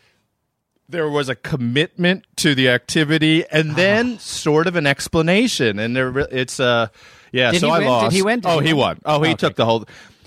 There 0.89 1.09
was 1.09 1.29
a 1.29 1.35
commitment 1.35 2.25
to 2.37 2.53
the 2.53 2.67
activity, 2.69 3.45
and 3.49 3.77
then 3.77 4.19
sort 4.19 4.67
of 4.67 4.75
an 4.75 4.85
explanation, 4.85 5.79
and 5.79 5.95
there 5.95 6.17
it's 6.17 6.59
uh 6.59 6.87
yeah. 7.31 7.51
Did 7.51 7.61
so 7.61 7.67
he 7.67 7.71
I 7.73 7.77
win? 7.79 7.83
Did 7.85 7.89
lost. 7.89 8.15
he 8.17 8.21
win? 8.21 8.39
Did 8.41 8.49
oh, 8.49 8.59
he 8.59 8.67
he 8.67 8.73
won. 8.73 8.99
Oh, 9.05 9.21
he 9.21 9.29
Okay. 9.31 9.35
took 9.37 9.55
the 9.55 9.63
whole. 9.65 9.85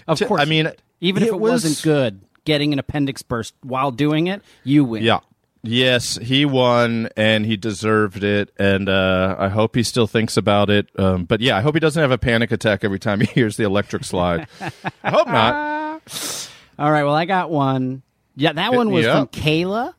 Of 0.09 0.19
T- 0.19 0.25
course, 0.25 0.41
I 0.41 0.47
mean, 0.47 0.71
even 1.03 1.23
if 1.23 1.29
it 1.29 1.39
was, 1.39 1.63
wasn't 1.65 1.83
good, 1.83 2.21
getting 2.47 2.73
an 2.73 2.79
appendix 2.79 3.21
burst 3.21 3.53
while 3.63 3.91
doing 3.91 4.29
it, 4.29 4.41
you 4.65 4.85
win. 4.85 5.03
Yeah. 5.03 5.21
Yes, 5.63 6.17
he 6.17 6.45
won 6.47 7.09
and 7.17 7.45
he 7.45 7.57
deserved 7.57 8.25
it, 8.25 8.51
and 8.59 8.89
uh, 8.89 9.37
I 9.39 9.49
hope 9.49 9.75
he 9.75 9.83
still 9.83 10.07
thinks 10.07 10.37
about 10.37 10.71
it. 10.71 10.89
Um, 10.99 11.25
but 11.25 11.41
yeah, 11.41 11.57
I 11.57 11.61
hope 11.61 11.75
he 11.75 11.81
doesn't 11.81 12.01
have 12.01 12.11
a 12.11 12.19
panic 12.19 12.51
attack 12.51 12.83
every 12.83 12.99
time 12.99 13.21
he 13.21 13.27
hears 13.27 13.57
the 13.57 13.65
electric 13.65 14.05
slide. 14.05 14.47
I 15.05 15.11
hope 15.11 15.27
not. 15.29 16.01
All 16.79 16.91
right. 16.91 17.05
Well, 17.05 17.15
I 17.15 17.27
got 17.27 17.51
one. 17.51 18.03
Yeah, 18.37 18.55
that 18.55 18.73
one 18.73 18.91
was 18.91 19.05
me 19.05 19.13
from. 19.13 19.27
Kayla. 19.29 19.95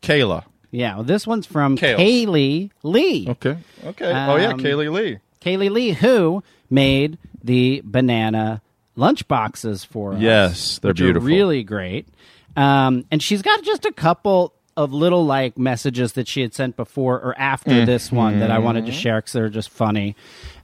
Kayla. 0.00 0.44
Yeah, 0.70 0.94
well, 0.94 1.04
this 1.04 1.26
one's 1.26 1.44
from 1.46 1.76
Kales. 1.76 1.96
Kaylee 1.98 2.70
Lee. 2.82 3.26
Okay. 3.28 3.58
Okay. 3.84 4.06
oh 4.10 4.36
yeah, 4.36 4.52
Um, 4.52 4.60
Kaylee 4.60 4.90
Lee. 4.90 5.18
Kaylee 5.42 5.70
Lee, 5.70 5.90
who 5.92 6.42
made 6.70 7.18
the 7.44 7.82
banana 7.84 8.62
lunch 8.96 9.28
boxes 9.28 9.84
for 9.84 10.14
us. 10.14 10.20
Yes, 10.20 10.78
they're 10.78 10.94
beautiful. 10.94 11.26
really 11.26 11.62
great. 11.62 12.08
Um, 12.56 13.04
and 13.10 13.22
she's 13.22 13.42
got 13.42 13.62
just 13.62 13.84
a 13.84 13.92
couple 13.92 14.54
of 14.76 14.92
little 14.92 15.24
like 15.26 15.58
messages 15.58 16.12
that 16.14 16.26
she 16.28 16.40
had 16.42 16.54
sent 16.54 16.76
before 16.76 17.16
or 17.20 17.38
after 17.38 17.70
Mm-hmm. 17.70 17.86
this 17.86 18.10
one 18.12 18.40
that 18.40 18.50
I 18.50 18.58
wanted 18.58 18.86
to 18.86 18.92
share 18.92 19.18
because 19.18 19.32
they're 19.32 19.48
just 19.48 19.70
funny. 19.70 20.16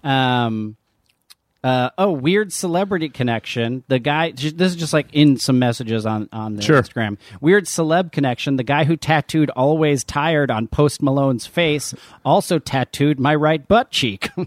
Um, 0.02 0.76
uh, 1.64 1.90
oh, 1.98 2.12
weird 2.12 2.52
celebrity 2.52 3.08
connection. 3.08 3.82
The 3.88 3.98
guy. 3.98 4.30
This 4.32 4.52
is 4.72 4.76
just 4.76 4.92
like 4.92 5.08
in 5.12 5.36
some 5.38 5.58
messages 5.58 6.06
on 6.06 6.28
on 6.32 6.54
the 6.56 6.62
Sure. 6.62 6.80
Instagram. 6.80 7.18
Weird 7.40 7.64
celeb 7.64 8.12
connection. 8.12 8.56
The 8.56 8.62
guy 8.62 8.84
who 8.84 8.96
tattooed 8.96 9.50
"Always 9.50 10.04
Tired" 10.04 10.50
on 10.50 10.68
Post 10.68 11.02
Malone's 11.02 11.46
face 11.46 11.94
also 12.24 12.58
tattooed 12.58 13.18
my 13.18 13.34
right 13.34 13.66
butt 13.66 13.90
cheek. 13.90 14.30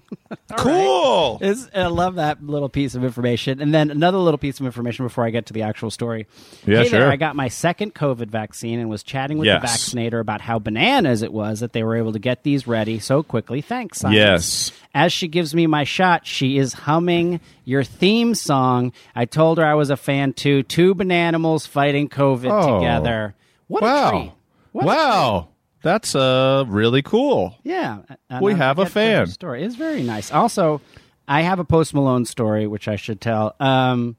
Cool. 0.58 1.40
Is 1.42 1.70
I 1.74 1.88
love 1.88 2.16
that 2.16 2.44
little 2.44 2.70
piece 2.70 2.96
of 2.96 3.04
information. 3.04 3.62
And 3.62 3.74
then 3.74 3.90
another 3.92 4.18
little 4.18 4.38
piece 4.38 4.60
of 4.60 4.66
information 4.66 5.06
before 5.06 5.26
I 5.26 5.30
get 5.30 5.46
to 5.48 5.54
the 5.54 5.64
actual 5.64 5.92
story. 5.92 6.28
Yeah, 6.66 6.84
hey 6.84 6.90
there, 6.90 7.02
sure. 7.02 7.12
I 7.12 7.16
got 7.16 7.36
my 7.36 7.48
second 7.48 7.94
COVID 7.96 8.28
vaccine 8.28 8.80
and 8.80 8.90
was 8.90 9.04
chatting 9.04 9.38
with 9.38 9.48
Yes. 9.48 9.62
the 9.62 9.68
vaccinator 9.68 10.20
about 10.20 10.42
how 10.42 10.60
bananas 10.60 11.22
it 11.22 11.34
was 11.34 11.60
that 11.62 11.74
they 11.74 11.84
were 11.84 11.96
able 11.96 12.14
to 12.14 12.20
get 12.20 12.44
these 12.44 12.68
ready 12.68 13.00
so 13.00 13.24
quickly. 13.24 13.62
Thanks, 13.62 14.00
science. 14.00 14.16
Yes. 14.16 14.72
As 14.94 15.14
she 15.14 15.28
gives 15.30 15.56
me 15.56 15.68
my 15.68 15.84
shot, 15.86 16.26
she 16.28 16.58
is 16.58 16.74
humming 16.74 17.40
your 17.64 17.84
theme 17.84 18.36
song. 18.36 18.92
I 19.16 19.24
told 19.26 19.58
her 19.58 19.66
I 19.66 19.74
was 19.76 19.90
a 19.90 19.96
fan 19.98 20.34
too. 20.34 20.64
Two 20.64 20.94
bananimals 20.96 21.66
fighting 21.68 22.10
COVID 22.10 22.52
Oh. 22.52 22.80
together. 22.80 23.34
What 23.68 23.84
a 23.84 23.86
wow. 23.86 24.10
treat. 24.10 24.32
What 24.74 24.84
a 24.84 24.88
wow. 24.88 25.48
That's 25.84 26.14
uh 26.14 26.66
really 26.68 27.02
cool. 27.02 27.56
Yeah, 27.64 28.00
We 28.42 28.54
have 28.54 28.78
a 28.80 28.84
get 28.84 28.94
to 28.94 29.00
her 29.00 29.24
fan. 29.24 29.28
Story 29.28 29.64
It's 29.64 29.76
very 29.76 30.04
nice. 30.04 30.32
Also, 30.32 30.82
I 31.28 31.42
have 31.42 31.60
a 31.60 31.64
Post 31.66 31.94
Malone 31.94 32.26
story 32.26 32.68
which 32.68 32.88
I 32.90 32.98
should 32.98 33.22
tell. 33.22 33.56
Um, 33.60 34.18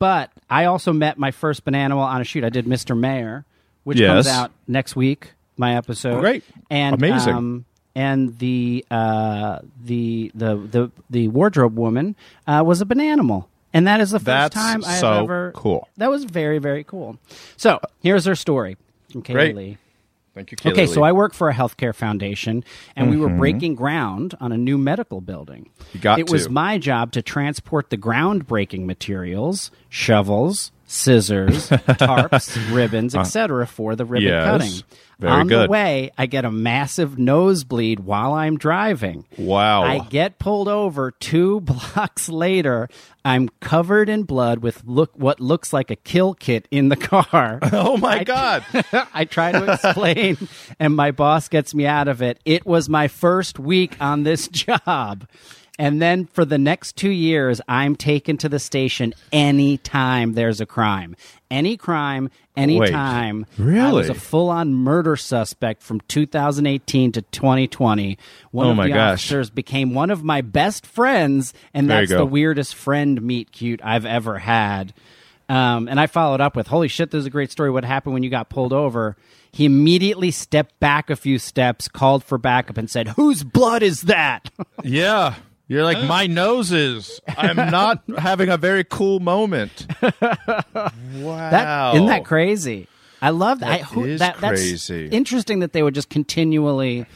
but 0.00 0.30
I 0.50 0.64
also 0.64 0.92
met 0.92 1.16
my 1.16 1.30
first 1.30 1.64
bananimal 1.64 1.98
on 2.04 2.20
a 2.20 2.24
shoot. 2.24 2.42
I 2.42 2.48
did 2.50 2.66
Mr. 2.66 2.98
Mayor, 2.98 3.44
which 3.84 3.98
comes 4.00 4.26
out 4.26 4.50
next 4.66 4.96
week. 4.96 5.32
My 5.56 5.76
episode, 5.76 6.18
Great. 6.20 6.42
and 6.70 6.94
Amazing. 6.96 7.34
Um, 7.34 7.64
and 7.94 8.38
the 8.38 8.84
uh, 8.90 9.60
the 9.82 10.30
the 10.34 10.56
the 10.56 10.90
the 11.10 11.28
wardrobe 11.28 11.76
woman 11.78 12.16
uh, 12.46 12.62
was 12.64 12.80
a 12.80 12.84
bananimal. 12.86 13.46
And 13.74 13.86
that 13.86 14.00
is 14.00 14.10
the 14.10 14.18
first 14.18 14.26
That's 14.26 14.54
time 14.54 14.84
I've 14.84 15.00
so 15.00 15.22
ever. 15.22 15.52
cool. 15.54 15.88
That 15.96 16.10
was 16.10 16.24
very, 16.24 16.58
very 16.58 16.84
cool. 16.84 17.16
So 17.56 17.80
here's 18.02 18.26
her 18.26 18.34
story 18.34 18.76
from 19.10 19.22
Kaylee 19.22 19.32
Great. 19.32 19.56
Lee. 19.56 19.78
Thank 20.34 20.50
you, 20.50 20.56
Kaylee 20.58 20.72
Okay, 20.72 20.86
so 20.86 21.02
I 21.02 21.12
work 21.12 21.34
for 21.34 21.48
a 21.48 21.54
healthcare 21.54 21.94
foundation, 21.94 22.64
and 22.96 23.10
we 23.10 23.16
were 23.16 23.28
breaking 23.28 23.74
ground 23.74 24.34
on 24.40 24.50
a 24.52 24.56
new 24.58 24.78
medical 24.78 25.20
building. 25.20 25.68
You 25.92 26.00
got 26.00 26.18
it 26.18 26.30
was 26.30 26.48
my 26.48 26.78
job 26.78 27.12
to 27.12 27.22
transport 27.22 27.90
the 27.90 27.98
groundbreaking 27.98 28.84
materials, 28.84 29.70
shovels, 29.90 30.70
scissors, 30.92 31.68
tarps, 31.70 32.74
ribbons, 32.74 33.14
uh, 33.14 33.20
etc. 33.20 33.66
for 33.66 33.96
the 33.96 34.04
ribbon 34.04 34.28
yes. 34.28 34.44
cutting. 34.44 34.82
Very 35.18 35.32
On 35.32 35.46
the 35.46 35.66
way, 35.68 36.10
I 36.18 36.26
get 36.26 36.44
a 36.44 36.50
massive 36.50 37.16
nosebleed 37.16 38.00
while 38.00 38.32
I'm 38.32 38.58
driving. 38.58 39.24
Wow. 39.38 39.84
I 39.84 40.00
get 40.00 40.40
pulled 40.40 40.66
over 40.66 41.12
two 41.12 41.60
blocks 41.62 42.28
later. 42.28 42.88
I'm 43.24 43.48
covered 43.60 44.08
in 44.08 44.24
blood 44.24 44.58
with 44.58 44.82
look 44.84 45.12
what 45.16 45.38
looks 45.38 45.72
like 45.72 45.92
a 45.92 45.96
kill 45.96 46.34
kit 46.34 46.66
in 46.72 46.88
the 46.88 46.96
car. 46.96 47.60
oh 47.72 47.96
my 47.96 48.20
I- 48.20 48.24
god. 48.24 48.64
I 49.14 49.24
try 49.24 49.52
to 49.52 49.72
explain, 49.72 50.36
and 50.80 50.96
my 50.96 51.12
boss 51.12 51.48
gets 51.48 51.72
me 51.72 51.86
out 51.86 52.08
of 52.08 52.20
it. 52.20 52.40
It 52.44 52.66
was 52.66 52.88
my 52.88 53.06
first 53.06 53.60
week 53.60 53.96
on 54.00 54.24
this 54.24 54.48
job. 54.48 55.28
And 55.78 56.02
then 56.02 56.26
for 56.26 56.44
the 56.44 56.58
next 56.58 56.96
two 56.96 57.10
years, 57.10 57.60
I'm 57.66 57.96
taken 57.96 58.36
to 58.38 58.48
the 58.48 58.58
station 58.58 59.14
anytime 59.32 60.34
there's 60.34 60.60
a 60.60 60.66
crime. 60.66 61.16
Any 61.50 61.76
crime, 61.76 62.30
anytime. 62.56 63.46
I 63.58 63.92
was 63.92 64.08
a 64.10 64.14
full 64.14 64.50
on 64.50 64.74
murder 64.74 65.16
suspect 65.16 65.82
from 65.82 66.00
2018 66.08 67.12
to 67.12 67.22
2020. 67.22 68.18
One 68.50 68.66
Oh 68.66 68.70
of 68.72 68.76
my 68.76 68.84
the 68.84 68.88
gosh. 68.92 69.12
officers 69.24 69.50
became 69.50 69.94
one 69.94 70.10
of 70.10 70.22
my 70.22 70.40
best 70.42 70.84
friends, 70.86 71.54
and 71.72 71.88
There 71.88 72.00
that's 72.00 72.10
the 72.10 72.26
weirdest 72.26 72.74
friend 72.74 73.20
meet 73.22 73.50
cute 73.52 73.80
I've 73.82 74.06
ever 74.06 74.38
had. 74.38 74.92
Um, 75.48 75.88
and 75.88 75.98
I 76.00 76.06
followed 76.06 76.40
up 76.40 76.54
with, 76.56 76.68
"Holy 76.68 76.88
shit, 76.88 77.10
this 77.10 77.20
is 77.20 77.26
a 77.26 77.30
great 77.30 77.50
story. 77.50 77.70
What 77.70 77.84
happened 77.84 78.14
when 78.14 78.22
you 78.22 78.30
got 78.30 78.48
pulled 78.48 78.72
over?" 78.72 79.16
He 79.52 79.64
immediately 79.66 80.30
stepped 80.30 80.78
back 80.80 81.10
a 81.10 81.16
few 81.16 81.38
steps, 81.38 81.88
called 81.88 82.24
for 82.24 82.38
backup, 82.38 82.78
and 82.78 82.88
said, 82.88 83.08
"Whose 83.08 83.42
blood 83.42 83.82
is 83.82 84.02
that?" 84.02 84.50
Yeah. 84.84 85.34
You're 85.68 85.84
like 85.84 86.04
my 86.06 86.26
noses. 86.26 87.20
I'm 87.28 87.56
not 87.70 88.02
having 88.18 88.48
a 88.48 88.56
very 88.56 88.84
cool 88.84 89.20
moment. 89.20 89.86
wow. 90.02 90.10
That 91.50 91.94
isn't 91.94 92.06
that 92.08 92.24
crazy? 92.24 92.88
I 93.20 93.30
love 93.30 93.60
that. 93.60 93.70
I, 93.70 93.78
That 93.78 93.84
who, 93.86 94.04
is 94.04 94.20
that 94.20 94.36
crazy. 94.36 95.04
That's 95.04 95.14
interesting 95.14 95.60
that 95.60 95.72
they 95.72 95.82
would 95.82 95.94
just 95.94 96.10
continually 96.10 97.06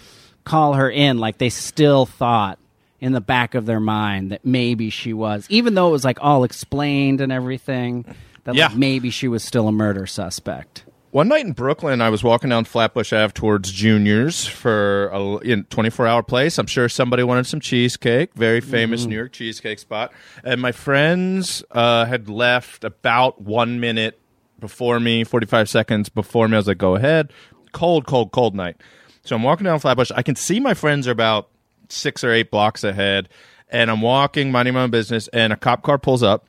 call 0.45 0.75
her 0.75 0.89
in, 0.89 1.19
like 1.19 1.39
they 1.39 1.51
still 1.51 2.07
thought 2.07 2.59
in 3.01 3.13
the 3.13 3.21
back 3.21 3.55
of 3.55 3.67
their 3.67 3.81
mind 3.81 4.31
that 4.33 4.45
maybe 4.45 4.89
she 4.91 5.13
was, 5.13 5.47
even 5.51 5.75
though 5.75 5.89
it 5.89 5.93
was 5.93 6.05
like 6.05 6.19
all 6.21 6.45
explained 6.45 7.21
and 7.21 7.33
everything. 7.33 8.05
That 8.45 8.55
Yeah. 8.55 8.69
like, 8.69 8.77
maybe 8.77 9.11
she 9.11 9.27
was 9.27 9.43
still 9.43 9.67
a 9.67 9.73
murder 9.73 10.07
suspect. 10.07 10.85
One 11.17 11.29
night 11.29 11.47
in 11.47 11.53
Brooklyn, 11.53 12.03
I 12.03 12.11
was 12.11 12.23
walking 12.23 12.51
down 12.51 12.67
Flatbush 12.67 13.11
Ave 13.11 13.33
towards 13.33 13.73
Juniors 13.73 14.47
for 14.47 15.07
a 15.15 15.63
24 15.63 16.07
hour 16.07 16.23
place. 16.23 16.59
I'm 16.59 16.67
sure 16.67 16.91
somebody 16.91 17.23
wanted 17.23 17.47
some 17.47 17.59
cheesecake, 17.59 18.35
very 18.35 18.61
famous 18.61 19.07
New 19.07 19.17
York 19.17 19.33
cheesecake 19.33 19.79
spot. 19.79 20.13
And 20.45 20.61
my 20.61 20.73
friends 20.73 21.65
uh, 21.71 22.05
had 22.05 22.29
left 22.29 22.85
about 22.85 23.41
one 23.41 23.81
minute 23.81 24.21
before 24.61 25.01
me, 25.01 25.25
45 25.25 25.71
seconds 25.71 26.11
before 26.11 26.49
me. 26.49 26.57
I 26.57 26.59
was 26.59 26.67
like, 26.67 26.77
go 26.77 26.97
ahead. 26.97 27.33
Cold, 27.73 28.05
cold, 28.05 28.31
cold 28.31 28.55
night. 28.55 28.77
So 29.25 29.37
I'm 29.37 29.43
walking 29.43 29.65
down 29.65 29.81
Flatbush. 29.81 30.11
I 30.15 30.21
can 30.21 30.37
see 30.37 30.61
my 30.61 30.75
friends 30.75 31.09
are 31.09 31.13
about 31.13 31.49
six 31.89 32.25
or 32.25 32.31
eight 32.31 32.51
blocks 32.51 32.85
ahead. 32.85 33.31
And 33.71 33.91
I'm 33.91 34.03
walking, 34.03 34.53
minding 34.53 34.75
my 34.75 34.83
own 34.83 34.91
business, 34.91 35.29
and 35.29 35.51
a 35.51 35.57
cop 35.57 35.83
car 35.83 35.97
pulls 35.97 36.23
up 36.23 36.47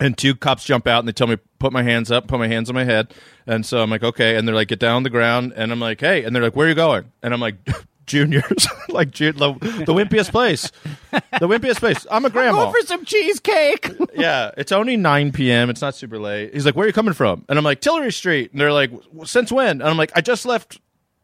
and 0.00 0.16
two 0.16 0.34
cops 0.34 0.64
jump 0.64 0.86
out 0.86 1.00
and 1.00 1.08
they 1.08 1.12
tell 1.12 1.26
me 1.26 1.36
put 1.58 1.72
my 1.72 1.82
hands 1.82 2.10
up 2.10 2.28
put 2.28 2.38
my 2.38 2.48
hands 2.48 2.68
on 2.68 2.74
my 2.74 2.84
head. 2.84 3.12
And 3.46 3.64
so 3.64 3.82
i'm 3.82 3.90
like 3.90 4.02
okay. 4.02 4.36
And 4.36 4.46
they're 4.46 4.54
like 4.54 4.68
get 4.68 4.78
down 4.78 4.96
on 4.96 5.02
the 5.02 5.10
ground. 5.10 5.52
And 5.56 5.72
i'm 5.72 5.80
like 5.80 6.00
hey. 6.00 6.24
And 6.24 6.34
they're 6.34 6.42
like 6.42 6.56
where 6.56 6.66
are 6.66 6.68
you 6.68 6.74
going? 6.74 7.10
And 7.22 7.34
i'm 7.34 7.40
like 7.40 7.56
juniors. 8.06 8.66
Like 8.90 9.10
Ju- 9.10 9.32
the, 9.32 9.52
the 9.52 9.92
wimpiest 9.92 10.30
place. 10.30 10.72
The 11.12 11.46
wimpiest 11.46 11.78
place. 11.78 12.06
I'm 12.10 12.24
a 12.24 12.30
grandma. 12.30 12.64
Go 12.64 12.72
for 12.72 12.86
some 12.86 13.04
cheesecake. 13.04 13.90
yeah. 14.14 14.50
It's 14.56 14.72
only 14.72 14.96
9 14.96 15.30
p.m 15.32 15.68
it's 15.70 15.82
not 15.82 15.94
super 15.94 16.18
late. 16.18 16.54
He's 16.54 16.64
like 16.64 16.74
where 16.74 16.84
are 16.84 16.88
you 16.88 16.92
coming 16.94 17.12
from? 17.14 17.44
And 17.48 17.58
i'm 17.58 17.64
like 17.64 17.80
tillery 17.80 18.10
street. 18.10 18.50
And 18.52 18.60
they're 18.60 18.72
like 18.72 18.90
since 19.24 19.52
when? 19.52 19.82
And 19.82 19.82
i'm 19.82 19.96
like 19.98 20.10
i 20.16 20.20
just 20.20 20.46
left 20.46 20.80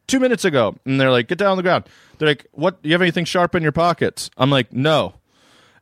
two 0.06 0.20
minutes 0.20 0.44
ago. 0.44 0.76
And 0.84 1.00
they're 1.00 1.10
like 1.10 1.26
get 1.26 1.38
down 1.38 1.52
on 1.52 1.56
the 1.56 1.62
ground. 1.62 1.84
They're 2.18 2.28
like 2.28 2.46
what? 2.52 2.82
Do 2.82 2.88
you 2.88 2.94
have 2.94 3.02
anything 3.02 3.24
sharp 3.24 3.54
in 3.54 3.62
your 3.62 3.72
pockets? 3.72 4.30
I'm 4.36 4.50
like 4.50 4.72
no 4.72 5.14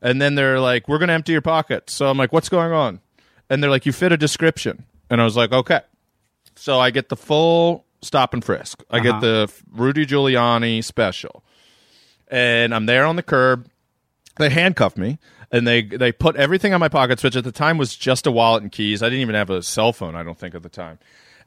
and 0.02 0.20
then 0.20 0.34
they're 0.34 0.60
like, 0.60 0.88
"We're 0.88 0.98
gonna 0.98 1.14
empty 1.14 1.32
your 1.32 1.40
pockets." 1.40 1.94
So 1.94 2.10
I'm 2.10 2.18
like, 2.18 2.32
"What's 2.32 2.50
going 2.50 2.72
on?" 2.72 3.00
And 3.48 3.62
they're 3.62 3.70
like, 3.70 3.86
"You 3.86 3.92
fit 3.92 4.12
a 4.12 4.18
description." 4.18 4.84
And 5.08 5.20
I 5.20 5.24
was 5.24 5.36
like, 5.36 5.52
"Okay." 5.52 5.80
So 6.54 6.78
I 6.78 6.90
get 6.90 7.08
the 7.08 7.16
full 7.16 7.86
stop 8.02 8.34
and 8.34 8.44
frisk. 8.44 8.82
I 8.90 9.00
get 9.00 9.12
uh-huh. 9.12 9.20
the 9.20 9.52
Rudy 9.70 10.04
Giuliani 10.04 10.84
special, 10.84 11.42
and 12.28 12.74
I'm 12.74 12.84
there 12.84 13.06
on 13.06 13.16
the 13.16 13.22
curb. 13.22 13.68
They 14.36 14.50
handcuff 14.50 14.96
me 14.96 15.18
and 15.52 15.66
they 15.66 15.82
they 15.82 16.10
put 16.10 16.34
everything 16.36 16.72
on 16.72 16.80
my 16.80 16.88
pockets, 16.88 17.22
which 17.22 17.36
at 17.36 17.44
the 17.44 17.52
time 17.52 17.78
was 17.78 17.94
just 17.94 18.26
a 18.26 18.32
wallet 18.32 18.62
and 18.62 18.72
keys. 18.72 19.02
I 19.02 19.06
didn't 19.06 19.20
even 19.20 19.34
have 19.34 19.50
a 19.50 19.62
cell 19.62 19.92
phone. 19.92 20.16
I 20.16 20.22
don't 20.22 20.38
think 20.38 20.54
at 20.54 20.62
the 20.62 20.68
time. 20.68 20.98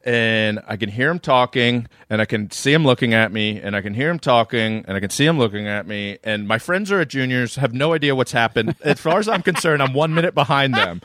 And 0.05 0.59
I 0.67 0.77
can 0.77 0.89
hear 0.89 1.09
him 1.09 1.17
talking, 1.17 1.87
and 2.11 2.21
I 2.21 2.25
can 2.25 2.51
see 2.51 2.71
him 2.71 2.85
looking 2.85 3.15
at 3.15 3.31
me, 3.31 3.59
and 3.59 3.75
I 3.75 3.81
can 3.81 3.95
hear 3.95 4.11
him 4.11 4.19
talking, 4.19 4.85
and 4.87 4.95
I 4.95 4.99
can 4.99 5.09
see 5.09 5.25
him 5.25 5.39
looking 5.39 5.67
at 5.67 5.87
me. 5.87 6.19
And 6.23 6.47
my 6.47 6.59
friends 6.59 6.91
are 6.91 7.01
at 7.01 7.07
juniors, 7.07 7.55
have 7.55 7.73
no 7.73 7.93
idea 7.93 8.15
what's 8.15 8.31
happened. 8.31 8.75
As 8.83 8.99
far 8.99 9.17
as 9.17 9.27
I'm 9.27 9.41
concerned, 9.41 9.81
I'm 9.81 9.93
one 9.93 10.13
minute 10.13 10.35
behind 10.35 10.75
them. 10.75 11.01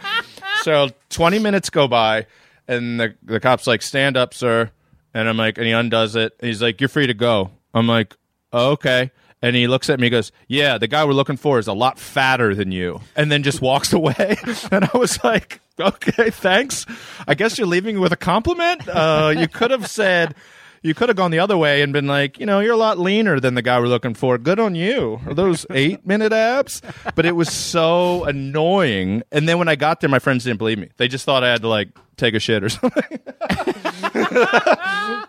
So 0.62 0.90
20 1.08 1.38
minutes 1.38 1.70
go 1.70 1.88
by, 1.88 2.26
and 2.68 3.00
the 3.00 3.14
the 3.22 3.40
cop's 3.40 3.66
like, 3.66 3.80
"Stand 3.80 4.18
up, 4.18 4.34
sir." 4.34 4.70
And 5.14 5.28
I'm 5.28 5.38
like, 5.38 5.56
and 5.56 5.66
he 5.66 5.72
undoes 5.72 6.14
it. 6.14 6.34
And 6.38 6.48
he's 6.48 6.60
like, 6.60 6.80
"You're 6.80 6.88
free 6.88 7.06
to 7.06 7.14
go." 7.14 7.50
I'm 7.72 7.86
like, 7.86 8.14
oh, 8.52 8.72
"Okay." 8.72 9.10
And 9.42 9.56
he 9.56 9.66
looks 9.68 9.88
at 9.88 9.98
me, 9.98 10.08
and 10.08 10.12
goes, 10.12 10.32
"Yeah, 10.48 10.76
the 10.76 10.86
guy 10.86 11.04
we're 11.04 11.12
looking 11.14 11.38
for 11.38 11.58
is 11.58 11.66
a 11.66 11.72
lot 11.72 11.98
fatter 11.98 12.54
than 12.54 12.72
you," 12.72 13.00
and 13.16 13.32
then 13.32 13.42
just 13.42 13.60
walks 13.62 13.92
away. 14.00 14.36
and 14.70 14.84
I 14.84 14.98
was 14.98 15.22
like, 15.24 15.60
"Okay, 15.78 16.28
thanks. 16.30 16.84
I 17.26 17.34
guess 17.34 17.56
you're 17.56 17.66
leaving 17.66 18.00
with 18.00 18.12
a 18.12 18.16
compliment." 18.16 18.86
Uh, 18.88 19.32
you 19.36 19.48
could 19.48 19.70
have 19.70 19.86
said. 19.86 20.34
You 20.82 20.94
could 20.94 21.10
have 21.10 21.16
gone 21.16 21.30
the 21.30 21.40
other 21.40 21.58
way 21.58 21.82
and 21.82 21.92
been 21.92 22.06
like, 22.06 22.40
you 22.40 22.46
know, 22.46 22.60
you're 22.60 22.72
a 22.72 22.76
lot 22.76 22.98
leaner 22.98 23.38
than 23.38 23.54
the 23.54 23.60
guy 23.60 23.78
we're 23.78 23.86
looking 23.86 24.14
for. 24.14 24.38
Good 24.38 24.58
on 24.58 24.74
you. 24.74 25.20
Are 25.26 25.34
those 25.34 25.66
eight 25.70 26.06
minute 26.06 26.32
abs? 26.32 26.80
But 27.14 27.26
it 27.26 27.36
was 27.36 27.52
so 27.52 28.24
annoying. 28.24 29.22
And 29.30 29.46
then 29.46 29.58
when 29.58 29.68
I 29.68 29.76
got 29.76 30.00
there, 30.00 30.08
my 30.08 30.18
friends 30.18 30.44
didn't 30.44 30.58
believe 30.58 30.78
me. 30.78 30.88
They 30.96 31.06
just 31.06 31.26
thought 31.26 31.44
I 31.44 31.50
had 31.50 31.60
to 31.62 31.68
like 31.68 31.90
take 32.16 32.32
a 32.34 32.40
shit 32.40 32.64
or 32.64 32.68
something. 32.70 33.02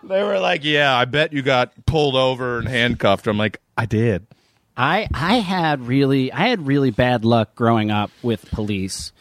they 0.04 0.24
were 0.24 0.40
like, 0.40 0.64
yeah, 0.64 0.96
I 0.96 1.04
bet 1.06 1.34
you 1.34 1.42
got 1.42 1.74
pulled 1.86 2.16
over 2.16 2.60
and 2.60 2.68
handcuffed. 2.68 3.28
I'm 3.28 3.38
like, 3.38 3.60
I 3.78 3.86
did. 3.86 4.26
I 4.78 5.10
I 5.14 5.40
had 5.40 5.86
really 5.86 6.32
I 6.32 6.48
had 6.48 6.66
really 6.66 6.92
bad 6.92 7.26
luck 7.26 7.56
growing 7.56 7.92
up 7.92 8.10
with 8.24 8.50
police. 8.52 9.12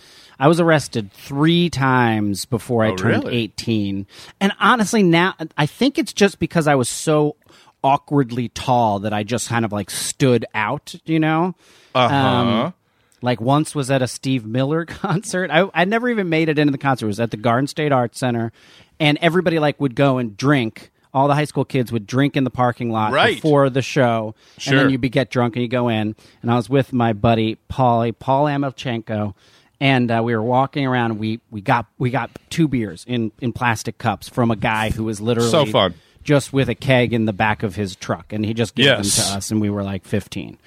I 0.40 0.48
was 0.48 0.59
arrested 0.59 1.12
three 1.12 1.68
times 1.70 2.44
before 2.46 2.83
I 2.83 2.90
Oh, 2.90 2.96
turned 2.96 3.24
really? 3.24 3.37
18. 3.37 4.07
And 4.40 4.53
honestly, 4.59 5.03
now 5.03 5.35
I 5.57 5.66
think 5.66 5.98
it's 5.98 6.12
just 6.12 6.38
because 6.40 6.66
I 6.66 6.74
was 6.74 6.88
so 6.88 7.37
awkwardly 7.85 8.48
tall 8.48 9.00
that 9.00 9.12
I 9.12 9.22
just 9.22 9.48
kind 9.48 9.64
of 9.64 9.72
like 9.72 9.90
stood 9.90 10.44
out, 10.55 10.94
you 11.05 11.20
know? 11.20 11.55
Uh-huh. 11.94 12.14
Um, 12.14 12.74
like 13.22 13.40
once 13.40 13.74
was 13.74 13.90
at 13.90 14.03
a 14.03 14.09
Steve 14.09 14.44
Miller 14.46 14.85
concert. 14.87 15.50
I, 15.50 15.68
I 15.74 15.85
never 15.85 16.09
even 16.09 16.29
made 16.29 16.48
it 16.48 16.59
into 16.59 16.72
the 16.72 16.79
concert. 16.79 17.07
It 17.07 17.09
was 17.09 17.20
at 17.20 17.31
the 17.31 17.37
Garden 17.37 17.66
State 17.66 17.92
Arts 17.92 18.18
Center, 18.18 18.50
and 18.98 19.18
everybody 19.20 19.59
like 19.59 19.81
would 19.81 19.94
go 19.94 20.18
and 20.18 20.37
drink. 20.37 20.90
All 21.12 21.26
the 21.26 21.35
high 21.35 21.44
school 21.44 21.64
kids 21.64 21.90
would 21.90 22.07
drink 22.07 22.37
in 22.37 22.44
the 22.44 22.50
parking 22.50 22.90
lot 22.90 23.12
Right. 23.12 23.35
before 23.35 23.68
the 23.68 23.83
show, 23.83 24.35
and 24.66 24.79
then 24.79 24.90
you'd 24.90 25.00
be 25.00 25.09
get 25.09 25.29
drunk 25.29 25.57
and 25.57 25.62
you 25.62 25.68
go 25.68 25.88
in. 25.88 26.14
And 26.40 26.50
I 26.50 26.55
was 26.55 26.70
with 26.70 26.92
my 26.92 27.12
buddy 27.12 27.57
Paul 27.68 28.12
Paul 28.12 28.44
Amelchenko, 28.46 29.35
and 29.81 30.11
uh, 30.11 30.21
we 30.25 30.35
were 30.35 30.43
walking 30.43 30.87
around. 30.87 31.12
And 31.12 31.21
we 31.21 31.40
we 31.51 31.61
got 31.61 31.87
we 31.99 32.11
got 32.11 32.31
two 32.51 32.69
beers 32.69 33.05
in 33.09 33.33
in 33.40 33.53
plastic 33.53 33.99
cups 33.99 34.29
from 34.29 34.51
a 34.51 34.57
guy 34.57 34.90
who 34.90 35.05
was 35.05 35.21
literally 35.21 35.51
So 35.51 35.66
fun. 35.66 35.95
just 36.23 36.53
with 36.53 36.69
a 36.69 36.75
keg 36.75 37.12
in 37.12 37.25
the 37.25 37.33
back 37.33 37.62
of 37.62 37.75
his 37.77 37.97
truck, 37.97 38.33
and 38.33 38.45
he 38.45 38.55
just 38.55 38.75
gave 38.75 38.87
Yes. 38.87 39.16
them 39.16 39.25
to 39.33 39.37
us, 39.38 39.51
and 39.51 39.61
we 39.61 39.71
were 39.71 39.83
like 39.83 40.05
fifteen 40.05 40.59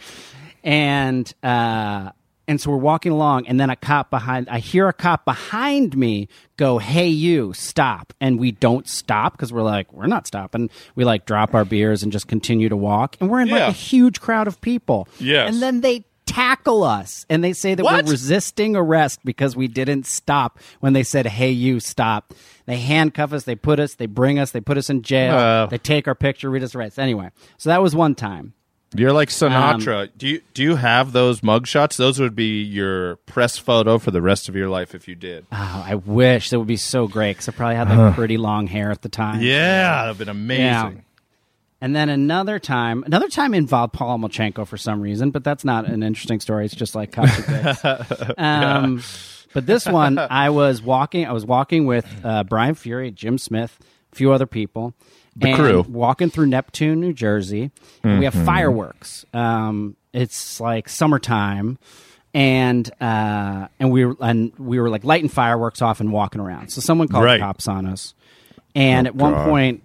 and 0.64 1.34
uh 1.44 2.10
and 2.48 2.60
so 2.60 2.72
we're 2.72 2.78
walking 2.78 3.12
along 3.12 3.48
and 3.48 3.60
then 3.60 3.70
a 3.70 3.76
cop 3.76 4.10
behind 4.10 4.48
i 4.50 4.60
hear 4.60 4.88
a 4.88 4.94
cop 4.94 5.26
behind 5.26 5.96
me 5.98 6.28
go 6.58 6.78
hey 6.78 7.08
you 7.08 7.52
stop 7.54 8.14
and 8.22 8.40
we 8.40 8.52
don't 8.52 8.88
stop 8.88 9.34
because 9.34 9.52
we're 9.52 9.62
like 9.62 9.92
we're 9.92 10.08
not 10.08 10.26
stopping 10.28 10.70
we 10.96 11.04
like 11.04 11.26
drop 11.26 11.54
our 11.54 11.66
beers 11.66 12.04
and 12.04 12.12
just 12.12 12.28
continue 12.28 12.70
to 12.70 12.78
walk 12.78 13.18
and 13.20 13.30
we're 13.30 13.42
in 13.42 13.50
like 13.50 13.62
a 13.62 13.72
huge 13.72 14.22
crowd 14.22 14.48
of 14.48 14.60
people 14.62 15.08
Yes. 15.20 15.54
and 15.54 15.62
then 15.62 15.82
they 15.82 16.06
tackle 16.34 16.84
us 16.84 17.26
and 17.30 17.44
they 17.44 17.54
say 17.54 17.76
that 17.76 17.84
What? 17.84 18.06
we're 18.06 18.12
resisting 18.12 18.76
arrest 18.76 19.20
because 19.24 19.56
we 19.56 19.68
didn't 19.68 20.06
stop 20.06 20.60
when 20.80 20.94
they 20.94 21.04
said 21.04 21.26
hey 21.28 21.52
you 21.52 21.80
stop 21.80 22.34
they 22.66 22.78
handcuff 22.78 23.34
us 23.34 23.44
they 23.44 23.56
put 23.56 23.80
us 23.80 23.96
they 23.96 24.06
bring 24.08 24.40
us 24.40 24.52
they 24.52 24.62
put 24.62 24.78
us 24.78 24.90
in 24.90 25.02
jail 25.02 25.36
Oh. 25.36 25.68
they 25.70 25.78
take 25.78 26.08
our 26.08 26.16
picture 26.16 26.50
read 26.50 26.64
us 26.64 26.74
rights 26.76 26.98
anyway 26.98 27.30
so 27.58 27.70
that 27.70 27.82
was 27.82 27.96
one 27.96 28.16
time 28.16 28.54
You're 28.96 29.14
like 29.14 29.30
um, 29.30 29.52
Sinatra. 29.52 30.10
do 30.18 30.28
you 30.28 30.42
do 30.54 30.62
you 30.64 30.76
have 30.76 31.14
those 31.14 31.42
mugshots? 31.42 31.98
Those 31.98 32.20
would 32.20 32.36
be 32.36 32.62
your 32.62 33.16
press 33.26 33.58
photo 33.58 33.98
for 33.98 34.12
the 34.12 34.22
rest 34.22 34.50
of 34.50 34.56
your 34.56 34.70
life 34.70 34.94
if 34.94 35.08
you 35.08 35.16
did. 35.16 35.46
Oh, 35.52 35.84
I 35.88 35.96
wish 35.96 36.50
that 36.52 36.60
would 36.60 36.68
be 36.68 36.78
so 36.78 37.08
great 37.08 37.34
because 37.34 37.50
I 37.50 37.54
probably 37.54 37.76
had 37.76 37.90
like 37.90 38.14
pretty 38.16 38.38
long 38.38 38.68
hair 38.68 38.92
at 38.92 39.02
the 39.02 39.10
time. 39.10 39.42
Yeah, 39.42 39.94
that'd 40.06 40.08
have 40.10 40.18
been 40.20 40.30
amazing. 40.30 40.64
Yeah. 40.64 40.92
And 41.84 41.94
then 41.94 42.08
another 42.08 42.60
time, 42.60 43.04
another 43.06 43.28
time 43.28 43.54
involved 43.54 43.92
Paul 43.92 44.18
Molchenko 44.18 44.66
for 44.66 44.78
some 44.78 45.02
reason, 45.02 45.32
but 45.32 45.44
that's 45.44 45.66
not 45.66 45.86
an 45.86 46.02
interesting 46.02 46.40
story. 46.40 46.64
It's 46.64 46.74
just 46.76 46.96
like 46.96 47.12
Kotchik 47.16 48.40
um, 48.40 49.04
But 49.54 49.66
this 49.66 49.86
one, 49.86 50.18
I 50.18 50.50
was 50.50 50.82
walking. 50.82 51.26
I 51.26 51.34
was 51.34 51.46
walking 51.46 51.86
with 51.86 52.06
uh, 52.24 52.46
Brian 52.46 52.76
Fury, 52.76 53.12
Jim 53.12 53.38
Smith, 53.38 53.78
a 54.12 54.16
few 54.16 54.32
other 54.32 54.46
people. 54.46 54.94
The 55.36 55.48
and 55.50 55.58
crew. 55.58 55.82
walking 55.90 56.30
through 56.30 56.46
Neptune, 56.46 57.02
New 57.02 57.12
Jersey. 57.12 57.72
and 58.02 58.20
We 58.20 58.26
have 58.26 58.34
fireworks. 58.34 59.26
Um, 59.34 59.98
it's 60.14 60.62
like 60.62 60.88
summertime, 60.88 61.80
and 62.34 62.90
uh, 63.02 63.68
and 63.80 63.92
we 63.92 64.06
were 64.06 64.16
and 64.22 64.54
we 64.58 64.80
were 64.80 64.90
like 64.90 65.04
lighting 65.04 65.30
fireworks 65.30 65.82
off 65.82 66.00
and 66.00 66.14
walking 66.14 66.40
around. 66.40 66.70
So 66.70 66.80
someone 66.82 67.08
called 67.10 67.26
Right. 67.26 67.40
the 67.40 67.46
cops 67.46 67.68
on 67.68 67.86
us, 67.88 68.14
and 68.74 69.06
at 69.08 69.16
one 69.16 69.34
God. 69.34 69.50
point. 69.50 69.84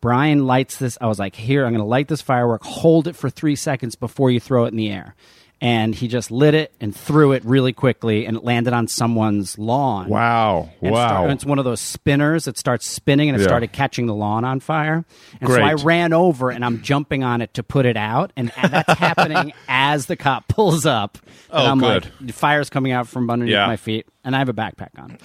Brian 0.00 0.46
lights 0.46 0.76
this. 0.78 0.98
I 1.00 1.06
was 1.06 1.18
like, 1.18 1.34
"Here, 1.34 1.64
I'm 1.64 1.72
going 1.72 1.80
to 1.82 1.88
light 1.88 2.08
this 2.08 2.22
firework. 2.22 2.62
Hold 2.64 3.08
it 3.08 3.16
for 3.16 3.30
three 3.30 3.56
seconds 3.56 3.94
before 3.94 4.30
you 4.30 4.40
throw 4.40 4.64
it 4.64 4.68
in 4.68 4.76
the 4.76 4.90
air." 4.90 5.14
And 5.58 5.94
he 5.94 6.06
just 6.06 6.30
lit 6.30 6.52
it 6.52 6.70
and 6.82 6.94
threw 6.94 7.32
it 7.32 7.42
really 7.42 7.72
quickly, 7.72 8.26
and 8.26 8.36
it 8.36 8.44
landed 8.44 8.74
on 8.74 8.88
someone's 8.88 9.58
lawn. 9.58 10.10
Wow. 10.10 10.68
And 10.82 10.88
it 10.88 10.92
wow. 10.92 11.28
it's 11.30 11.46
one 11.46 11.58
of 11.58 11.64
those 11.64 11.80
spinners 11.80 12.44
that 12.44 12.58
starts 12.58 12.86
spinning 12.86 13.30
and 13.30 13.36
it 13.36 13.40
Yeah. 13.40 13.46
started 13.46 13.72
catching 13.72 14.04
the 14.04 14.14
lawn 14.14 14.44
on 14.44 14.60
fire. 14.60 15.06
And 15.40 15.48
so 15.48 15.58
I 15.58 15.72
ran 15.72 16.12
over 16.12 16.50
and 16.50 16.62
I'm 16.62 16.82
jumping 16.82 17.24
on 17.24 17.40
it 17.40 17.54
to 17.54 17.62
put 17.62 17.86
it 17.86 17.96
out. 17.96 18.34
And 18.36 18.52
that's 18.60 18.92
happening 18.98 19.54
as 19.66 20.04
the 20.06 20.16
cop 20.16 20.46
pulls 20.46 20.84
up. 20.84 21.16
And 21.50 21.62
Oh, 21.66 21.70
I'm 21.70 21.78
good. 21.80 22.04
like, 22.04 22.12
the 22.20 22.32
fire's 22.34 22.68
coming 22.68 22.92
out 22.92 23.08
from 23.08 23.30
underneath 23.30 23.54
Yeah. 23.54 23.66
my 23.66 23.76
feet. 23.76 24.06
And 24.24 24.36
I 24.36 24.40
have 24.40 24.50
a 24.50 24.54
backpack 24.54 24.90
on. 24.98 25.16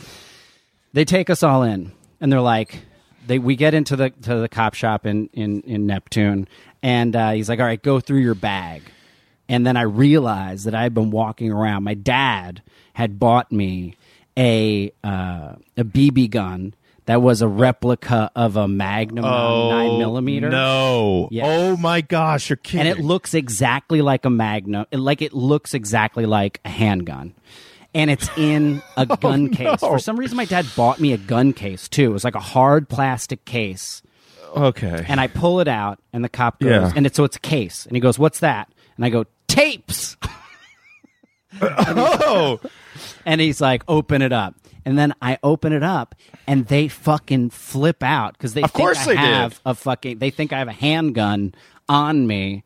They 0.94 1.04
take 1.04 1.30
us 1.30 1.44
all 1.44 1.64
in 1.64 1.92
and 2.22 2.32
they're 2.32 2.40
like, 2.40 2.80
they, 3.26 3.40
we 3.40 3.56
get 3.56 3.74
into 3.74 3.96
the 3.96 4.10
to 4.10 4.36
the 4.40 4.50
cop 4.50 4.74
shop 4.74 5.06
in 5.06 5.30
in, 5.34 5.62
in 5.62 5.86
Neptune, 5.86 6.48
and 6.84 7.16
uh, 7.16 7.32
he's 7.32 7.50
like, 7.50 7.60
"All 7.60 7.66
right, 7.66 7.82
go 7.82 8.00
through 8.00 8.20
your 8.20 8.36
bag." 8.36 8.84
And 9.50 9.66
then 9.66 9.76
I 9.76 9.82
realized 9.82 10.66
that 10.66 10.76
I'd 10.76 10.94
been 10.94 11.12
walking 11.12 11.52
around. 11.52 11.84
My 11.84 11.94
dad 11.94 12.62
had 12.94 13.20
bought 13.20 13.52
me 13.52 13.96
a 14.38 14.92
uh, 15.04 15.56
a 15.78 15.84
BB 15.84 16.30
gun 16.30 16.74
that 17.06 17.22
was 17.22 17.42
a 17.42 17.48
replica 17.48 18.32
of 18.36 18.56
a 18.56 18.68
Magnum 18.68 19.24
nine 19.26 19.98
millimeter. 19.98 20.48
Oh, 20.48 20.52
No. 20.52 21.28
Yes. 21.32 21.46
Oh 21.50 21.76
my 21.76 22.02
gosh, 22.02 22.50
you're 22.50 22.58
kidding. 22.58 22.88
and 22.88 23.00
it 23.00 23.04
looks 23.04 23.34
exactly 23.34 24.02
like 24.02 24.24
a 24.24 24.30
Magnum. 24.30 24.86
Like 24.92 25.22
it 25.22 25.34
looks 25.34 25.74
exactly 25.74 26.26
like 26.26 26.60
a 26.64 26.70
handgun. 26.70 27.34
And 27.94 28.10
it's 28.10 28.30
in 28.38 28.82
a 28.96 29.06
Oh, 29.10 29.16
gun 29.18 29.50
case. 29.50 29.80
For 29.82 30.00
some 30.00 30.18
reason, 30.18 30.38
my 30.38 30.46
dad 30.46 30.66
bought 30.76 31.00
me 31.00 31.12
a 31.14 31.18
gun 31.18 31.52
case 31.54 31.90
too. 31.90 32.06
It 32.12 32.14
was 32.14 32.24
like 32.24 32.36
a 32.36 32.40
hard 32.40 32.88
plastic 32.88 33.44
case 33.46 34.02
okay. 34.56 35.04
and 35.08 35.20
I 35.20 35.28
pull 35.28 35.60
it 35.60 35.68
out, 35.68 36.00
and 36.14 36.24
the 36.24 36.30
cop 36.30 36.60
goes, 36.60 36.70
Yeah. 36.70 36.92
and 36.96 37.06
it's 37.06 37.18
so 37.18 37.24
it's 37.26 37.36
a 37.36 37.40
case, 37.42 37.86
and 37.86 37.96
he 37.96 38.00
goes, 38.00 38.18
"What's 38.18 38.40
that?" 38.40 38.72
And 38.96 39.04
I 39.06 39.10
go, 39.10 39.26
"Tapes," 39.48 40.16
oh, 41.62 42.60
and 43.26 43.42
he's 43.42 43.62
like, 43.62 43.84
"Open 43.88 44.22
it 44.22 44.32
up." 44.32 44.56
And 44.84 44.98
then 44.98 45.14
I 45.22 45.38
open 45.44 45.74
it 45.74 45.84
up, 45.84 46.16
and 46.48 46.66
they 46.68 46.88
fucking 46.88 47.52
flip 47.52 48.02
out 48.02 48.34
because 48.34 48.54
they 48.56 48.64
Of 48.64 48.72
think 48.72 48.82
course 48.86 49.00
I 49.00 49.06
they 49.06 49.12
did. 49.16 49.20
have 49.20 49.62
a 49.66 49.76
fucking. 49.76 50.18
They 50.20 50.30
think 50.32 50.54
I 50.54 50.60
have 50.60 50.68
a 50.68 50.72
handgun 50.74 51.54
on 51.88 52.26
me, 52.26 52.64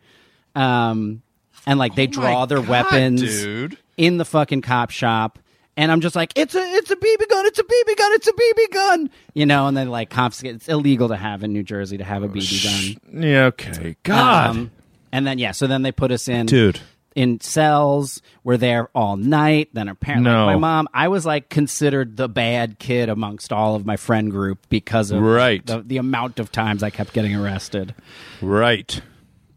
um, 0.56 1.22
and 1.68 1.78
like 1.80 1.96
they 1.96 2.08
draw 2.08 2.38
Oh 2.38 2.40
my 2.42 2.46
their 2.46 2.60
God, 2.60 2.70
weapons 2.70 3.22
dude. 3.22 3.78
In 3.98 4.18
the 4.18 4.26
fucking 4.26 4.62
cop 4.62 4.90
shop. 4.92 5.40
And 5.78 5.92
I'm 5.92 6.00
just 6.00 6.16
like, 6.16 6.32
it's 6.38 6.56
a, 6.56 6.60
it's 6.60 6.90
a 6.90 6.96
BB 6.96 7.28
gun, 7.30 7.46
it's 7.48 7.60
a 7.60 7.64
BB 7.64 7.98
gun, 7.98 8.12
it's 8.14 8.28
a 8.28 8.32
BB 8.34 8.72
gun, 8.74 9.10
you 9.34 9.46
know. 9.46 9.68
And 9.68 9.76
then 9.76 9.90
like 9.90 10.10
confiscate. 10.10 10.56
It's 10.56 10.70
illegal 10.70 11.10
to 11.10 11.18
have 11.18 11.44
in 11.44 11.52
New 11.52 11.64
Jersey 11.64 11.98
to 11.98 12.04
have 12.06 12.24
a 12.24 12.30
BB 12.30 12.64
gun. 13.12 13.22
Yeah, 13.24 13.46
okay. 13.48 13.98
God. 14.04 14.50
Um, 14.52 14.72
and 15.12 15.28
then 15.28 15.38
yeah, 15.38 15.52
so 15.52 15.68
then 15.68 15.82
they 15.82 15.92
put 15.92 16.12
us 16.12 16.30
in 16.30 16.46
Dude. 16.46 16.80
in 17.14 17.42
cells. 17.42 18.22
We're 18.46 18.56
there 18.56 18.90
all 18.96 19.18
night. 19.18 19.68
Then 19.74 19.90
apparently 19.90 20.32
No. 20.32 20.46
my 20.46 20.56
mom, 20.56 20.88
I 20.94 21.10
was 21.10 21.26
like 21.26 21.50
considered 21.50 22.16
the 22.16 22.30
bad 22.30 22.80
kid 22.80 23.10
amongst 23.10 23.52
all 23.52 23.76
of 23.76 23.86
my 23.86 23.98
friend 23.98 24.32
group 24.32 24.60
because 24.70 25.12
of 25.12 25.22
Right. 25.22 25.66
the, 25.66 25.82
the 25.82 25.98
amount 25.98 26.40
of 26.40 26.54
times 26.54 26.84
I 26.84 26.90
kept 26.90 27.12
getting 27.12 27.36
arrested. 27.36 27.94
right. 28.42 29.02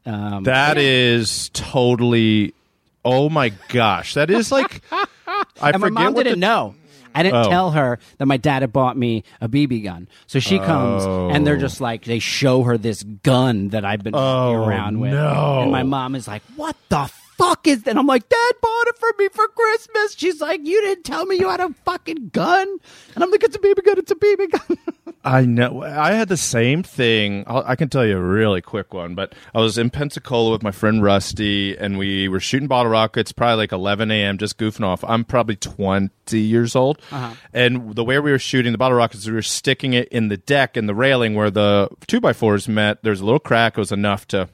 Um, 0.05 0.43
That 0.45 0.79
is 0.79 1.49
totally. 1.51 2.55
Oh 3.05 3.29
my 3.29 3.51
gosh. 3.69 4.15
That 4.15 4.31
is 4.31 4.51
like. 4.53 4.83
I 4.91 5.71
and 5.71 5.81
my 5.81 5.91
mom 5.91 6.15
didn't 6.15 6.35
the, 6.35 6.39
know. 6.39 6.75
I 7.15 7.23
didn't 7.23 7.47
Oh. 7.47 7.49
tell 7.49 7.71
her 7.73 7.99
that 8.19 8.27
my 8.27 8.37
dad 8.37 8.63
had 8.63 8.73
bought 8.73 8.97
me 8.97 9.25
a 9.41 9.49
BB 9.49 9.83
gun. 9.85 10.09
So 10.27 10.39
she 10.41 10.59
comes 10.59 11.05
and 11.35 11.47
they're 11.47 11.57
oh. 11.57 11.59
just 11.61 11.81
like 11.81 12.05
they 12.05 12.19
show 12.19 12.63
her 12.63 12.79
this 12.79 13.03
gun 13.03 13.69
that 13.69 13.85
I've 13.85 14.03
been 14.03 14.15
Oh, 14.15 14.53
around 14.53 15.01
with. 15.01 15.13
no. 15.13 15.63
And 15.63 15.73
my 15.73 15.83
mom 15.83 16.15
is 16.15 16.29
like, 16.29 16.43
"What 16.57 16.77
the 16.91 17.11
fuck 17.37 17.67
is 17.67 17.83
that?" 17.85 17.91
And 17.91 17.99
I'm 17.99 18.07
like, 18.07 18.29
"Dad 18.29 18.53
bought 18.61 18.87
it 18.89 18.99
for 18.99 19.09
me 19.19 19.29
for 19.33 19.49
Christmas." 19.49 20.15
She's 20.17 20.41
like, 20.41 20.61
"You 20.65 20.81
didn't 20.83 21.05
tell 21.05 21.25
me 21.27 21.37
you 21.37 21.49
had 21.49 21.61
a 21.61 21.71
fucking 21.85 22.29
gun." 22.29 22.69
And 23.15 23.25
I'm 23.25 23.31
like, 23.31 23.43
"It's 23.43 23.57
a 23.57 23.59
BB 23.59 23.85
gun. 23.85 23.99
It's 23.99 24.13
a 24.13 24.15
BB 24.17 24.51
gun." 24.51 24.79
I 25.29 25.45
know. 25.45 25.83
I 25.83 26.13
had 26.13 26.29
the 26.29 26.39
same 26.39 26.83
thing. 26.83 27.45
I'll, 27.47 27.63
I 27.67 27.77
can 27.77 27.91
tell 27.91 28.07
you 28.07 28.17
a 28.17 28.23
really 28.23 28.63
quick 28.63 28.95
one, 28.95 29.15
but 29.15 29.35
I 29.55 29.61
was 29.61 29.77
in 29.77 29.91
Pensacola 29.91 30.53
with 30.53 30.63
my 30.63 30.71
friend 30.71 31.03
Rusty, 31.03 31.77
and 31.77 31.99
we 31.99 32.29
were 32.29 32.41
shooting 32.41 32.67
bottle 32.67 32.91
rockets. 32.91 33.31
Probably 33.31 33.57
like 33.57 33.73
11 33.73 34.11
a.m. 34.11 34.39
Just 34.39 34.57
goofing 34.57 34.87
off. 34.87 35.05
I'm 35.05 35.25
probably 35.25 35.57
20 35.57 36.41
years 36.41 36.75
old, 36.75 37.03
uh-huh. 37.13 37.35
and 37.53 37.95
the 37.95 38.05
way 38.05 38.19
we 38.21 38.31
were 38.31 38.39
shooting 38.39 38.73
the 38.73 38.79
bottle 38.79 38.97
rockets, 38.97 39.27
we 39.27 39.35
were 39.35 39.43
sticking 39.43 39.93
it 39.93 40.09
in 40.09 40.29
the 40.29 40.39
deck 40.39 40.79
and 40.79 40.89
the 40.89 40.95
railing 40.95 41.35
where 41.35 41.51
the 41.51 41.91
two 42.07 42.23
by 42.23 42.33
fours 42.33 42.67
met. 42.67 43.03
There's 43.03 43.21
a 43.21 43.25
little 43.27 43.39
crack. 43.39 43.77
It 43.77 43.81
was 43.81 43.93
enough 43.93 44.27
to 44.29 44.49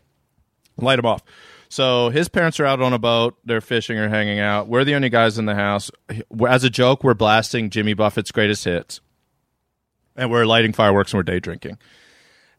light 0.76 0.96
them 0.96 1.06
off. 1.06 1.22
So 1.68 2.08
his 2.08 2.28
parents 2.28 2.58
are 2.58 2.66
out 2.66 2.82
on 2.82 2.92
a 2.92 2.98
boat. 2.98 3.37
They're 3.44 3.60
fishing 3.60 3.96
or 3.96 4.08
hanging 4.08 4.40
out. 4.40 4.66
We're 4.66 4.84
the 4.84 4.96
only 4.96 5.08
guys 5.08 5.38
in 5.38 5.46
the 5.46 5.54
house. 5.54 5.92
As 6.48 6.64
a 6.64 6.70
joke, 6.70 7.04
we're 7.04 7.14
blasting 7.14 7.70
Jimmy 7.70 7.94
Buffett's 7.94 8.32
greatest 8.32 8.64
hits 8.64 9.00
and 10.16 10.31
we're 10.31 10.46
lighting 10.46 10.72
fireworks 10.72 11.12
and 11.12 11.18
we're 11.18 11.24
day 11.24 11.40
drinking. 11.40 11.79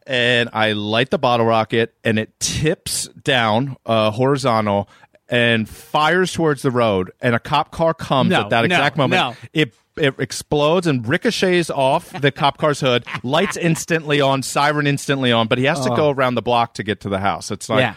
And 0.06 0.50
I 0.52 0.72
light 0.72 1.10
the 1.10 1.18
bottle 1.18 1.46
rocket 1.46 1.94
and 2.04 2.18
it 2.18 2.38
tips 2.38 3.08
down 3.08 3.76
uh, 3.84 4.10
horizontal 4.12 4.88
and 5.28 5.68
fires 5.68 6.32
towards 6.32 6.62
the 6.62 6.70
road. 6.70 7.10
And 7.20 7.34
a 7.34 7.40
cop 7.40 7.72
car 7.72 7.92
comes 7.94 8.30
No, 8.30 8.42
at 8.42 8.50
that 8.50 8.60
no, 8.60 8.64
exact 8.66 8.96
moment. 8.96 9.20
no. 9.20 9.48
It 9.52 9.74
it 9.96 10.14
explodes 10.20 10.86
and 10.86 11.06
ricochets 11.08 11.70
off 11.70 12.12
the 12.12 12.30
cop 12.30 12.58
car's 12.58 12.80
hood. 12.80 13.04
Lights 13.22 13.56
instantly 13.56 14.20
on, 14.20 14.42
siren 14.42 14.86
instantly 14.86 15.32
on. 15.32 15.48
But 15.48 15.58
he 15.58 15.64
has 15.64 15.80
to 15.80 15.88
go 15.88 16.10
around 16.10 16.34
the 16.34 16.42
block 16.42 16.74
to 16.74 16.82
get 16.82 17.00
to 17.00 17.08
the 17.08 17.18
house. 17.18 17.50
It's 17.50 17.68
like 17.68 17.80
yeah. 17.80 17.94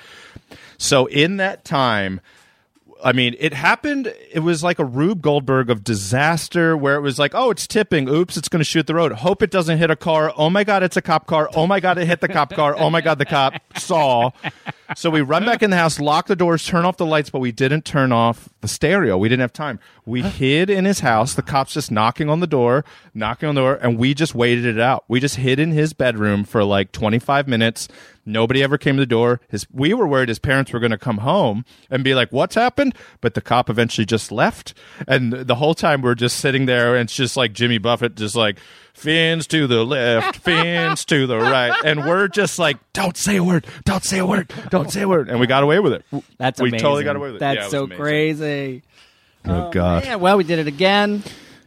so 0.77 1.07
in 1.07 1.37
that 1.37 1.65
time, 1.65 2.21
I 3.03 3.13
mean, 3.13 3.35
it 3.39 3.53
happened. 3.53 4.13
It 4.31 4.39
was 4.39 4.63
like 4.63 4.77
a 4.79 4.85
Rube 4.85 5.21
Goldberg 5.21 5.69
of 5.69 5.83
disaster, 5.83 6.75
where 6.75 6.95
it 6.95 7.01
was 7.01 7.17
like, 7.17 7.33
"Oh, 7.33 7.49
it's 7.49 7.65
tipping. 7.65 8.09
Oops, 8.09 8.35
it's 8.35 8.49
going 8.49 8.59
to 8.59 8.65
shoot 8.65 8.87
the 8.87 8.95
road. 8.95 9.13
Hope 9.13 9.41
it 9.41 9.51
doesn't 9.51 9.77
hit 9.77 9.89
a 9.89 9.95
car. 9.95 10.33
Oh 10.35 10.49
my 10.49 10.63
God, 10.63 10.83
it's 10.83 10.97
a 10.97 11.01
cop 11.01 11.25
car. 11.25 11.49
Oh 11.55 11.65
my 11.65 11.79
God, 11.79 11.97
it 11.97 12.07
hit 12.07 12.19
the 12.19 12.27
cop 12.27 12.53
car. 12.53 12.75
Oh 12.77 12.89
my 12.89 13.01
God, 13.01 13.17
the 13.17 13.25
cop 13.25 13.53
saw." 13.77 14.31
So 14.95 15.09
we 15.09 15.21
run 15.21 15.45
back 15.45 15.61
in 15.61 15.69
the 15.69 15.77
house, 15.77 15.99
lock 15.99 16.27
the 16.27 16.35
doors, 16.35 16.65
turn 16.65 16.83
off 16.83 16.97
the 16.97 17.05
lights, 17.05 17.29
but 17.29 17.39
we 17.39 17.51
didn't 17.51 17.85
turn 17.85 18.11
off 18.11 18.49
the 18.61 18.67
stereo. 18.67 19.17
We 19.17 19.29
didn't 19.29 19.41
have 19.41 19.53
time. 19.53 19.79
We 20.05 20.21
hid 20.21 20.69
in 20.69 20.85
his 20.85 20.99
house. 20.99 21.33
The 21.33 21.41
cops 21.41 21.73
just 21.73 21.91
knocking 21.91 22.29
on 22.29 22.39
the 22.39 22.47
door, 22.47 22.83
knocking 23.13 23.49
on 23.49 23.55
the 23.55 23.61
door, 23.61 23.75
and 23.75 23.97
we 23.97 24.13
just 24.13 24.35
waited 24.35 24.65
it 24.65 24.79
out. 24.79 25.05
We 25.07 25.19
just 25.19 25.37
hid 25.37 25.59
in 25.59 25.71
his 25.71 25.93
bedroom 25.93 26.43
for 26.43 26.63
like 26.63 26.91
25 26.91 27.47
minutes. 27.47 27.87
Nobody 28.25 28.61
ever 28.61 28.77
came 28.77 28.95
to 28.97 29.01
the 29.01 29.05
door. 29.05 29.41
His 29.49 29.65
we 29.71 29.93
were 29.93 30.07
worried 30.07 30.29
his 30.29 30.39
parents 30.39 30.71
were 30.71 30.79
going 30.79 30.91
to 30.91 30.97
come 30.97 31.19
home 31.19 31.65
and 31.89 32.03
be 32.03 32.13
like, 32.13 32.31
"What's 32.31 32.55
happened?" 32.55 32.93
But 33.21 33.33
the 33.33 33.41
cop 33.41 33.69
eventually 33.69 34.05
just 34.05 34.31
left, 34.31 34.73
and 35.07 35.33
the 35.33 35.55
whole 35.55 35.73
time 35.73 36.01
we're 36.01 36.15
just 36.15 36.37
sitting 36.37 36.65
there, 36.65 36.95
and 36.95 37.07
it's 37.07 37.15
just 37.15 37.35
like 37.35 37.53
Jimmy 37.53 37.79
Buffett, 37.79 38.15
just 38.15 38.35
like 38.35 38.59
fins 38.99 39.47
to 39.47 39.67
the 39.67 39.83
left, 39.85 40.37
fins 40.43 41.05
to 41.05 41.25
the 41.27 41.37
right, 41.37 41.73
and 41.83 42.01
we're 42.05 42.27
just 42.27 42.59
like, 42.59 42.77
"Don't 42.93 43.17
say 43.17 43.37
a 43.37 43.43
word, 43.43 43.65
don't 43.85 44.03
say 44.03 44.19
a 44.19 44.25
word, 44.25 44.51
don't 44.69 44.91
say 44.91 45.01
a 45.01 45.07
word," 45.07 45.29
and 45.29 45.39
we 45.39 45.47
got 45.47 45.63
away 45.63 45.79
with 45.79 45.93
it. 45.93 46.05
That's 46.37 46.61
we 46.61 46.69
amazing. 46.69 46.83
totally 46.83 47.03
got 47.03 47.15
away 47.15 47.27
with 47.29 47.37
it. 47.37 47.39
That's 47.39 47.57
Yeah, 47.57 47.65
it 47.67 47.71
so 47.71 47.83
amazing. 47.85 48.01
crazy. 48.03 48.83
Oh 49.45 49.69
God, 49.71 50.05
Yeah, 50.05 50.15
well, 50.15 50.37
we 50.37 50.43
did 50.43 50.59
it 50.59 50.67
again. 50.67 51.23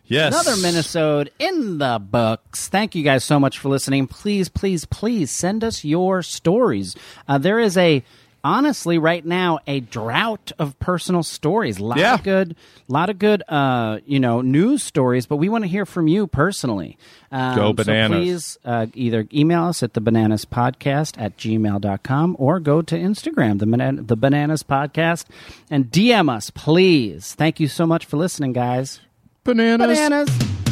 yes, 0.06 0.32
Another 0.34 0.60
minisode 0.62 1.28
in 1.38 1.78
the 1.78 1.98
books. 1.98 2.68
Thank 2.68 2.94
you 2.94 3.02
guys 3.02 3.24
so 3.24 3.40
much 3.40 3.58
for 3.58 3.70
listening. 3.70 4.06
Please, 4.06 4.48
please, 4.48 4.84
please 4.84 5.30
send 5.30 5.64
us 5.64 5.82
your 5.84 6.22
stories. 6.22 6.94
Uh, 7.26 7.38
there 7.38 7.58
is 7.58 7.76
a 7.78 8.04
honestly 8.44 8.98
right 8.98 9.24
now 9.24 9.58
a 9.66 9.80
drought 9.80 10.52
of 10.58 10.78
personal 10.78 11.22
stories. 11.22 11.78
A 11.78 11.84
lot 11.84 11.98
Yeah. 11.98 12.14
of 12.14 12.22
good, 12.22 12.56
lot 12.88 13.10
of 13.10 13.18
good, 13.18 13.42
uh, 13.48 13.98
you 14.06 14.18
know, 14.20 14.40
news 14.40 14.82
stories. 14.82 15.26
But 15.26 15.36
we 15.36 15.48
want 15.48 15.64
to 15.64 15.68
hear 15.68 15.86
from 15.86 16.08
you 16.08 16.26
personally. 16.26 16.96
Um, 17.30 17.54
Go 17.56 17.68
so 17.70 17.72
bananas. 17.72 18.18
please 18.18 18.58
uh, 18.64 18.86
either 18.94 19.26
email 19.32 19.64
us 19.64 19.82
at 19.82 19.94
the 19.94 20.00
bananas 20.00 20.44
podcast 20.44 21.14
at 21.20 21.36
gmail.com 21.38 22.36
or 22.38 22.60
go 22.60 22.82
to 22.82 22.96
Instagram, 22.98 23.58
the, 23.58 23.66
Banan- 23.66 24.06
the 24.06 24.16
bananas 24.16 24.62
podcast, 24.62 25.24
and 25.70 25.86
DM 25.90 26.28
us, 26.30 26.50
please. 26.50 27.34
Thank 27.34 27.60
you 27.60 27.68
so 27.68 27.86
much 27.86 28.04
for 28.04 28.16
listening, 28.16 28.52
guys. 28.52 29.00
bananas. 29.44 29.98
Bananas. 29.98 30.71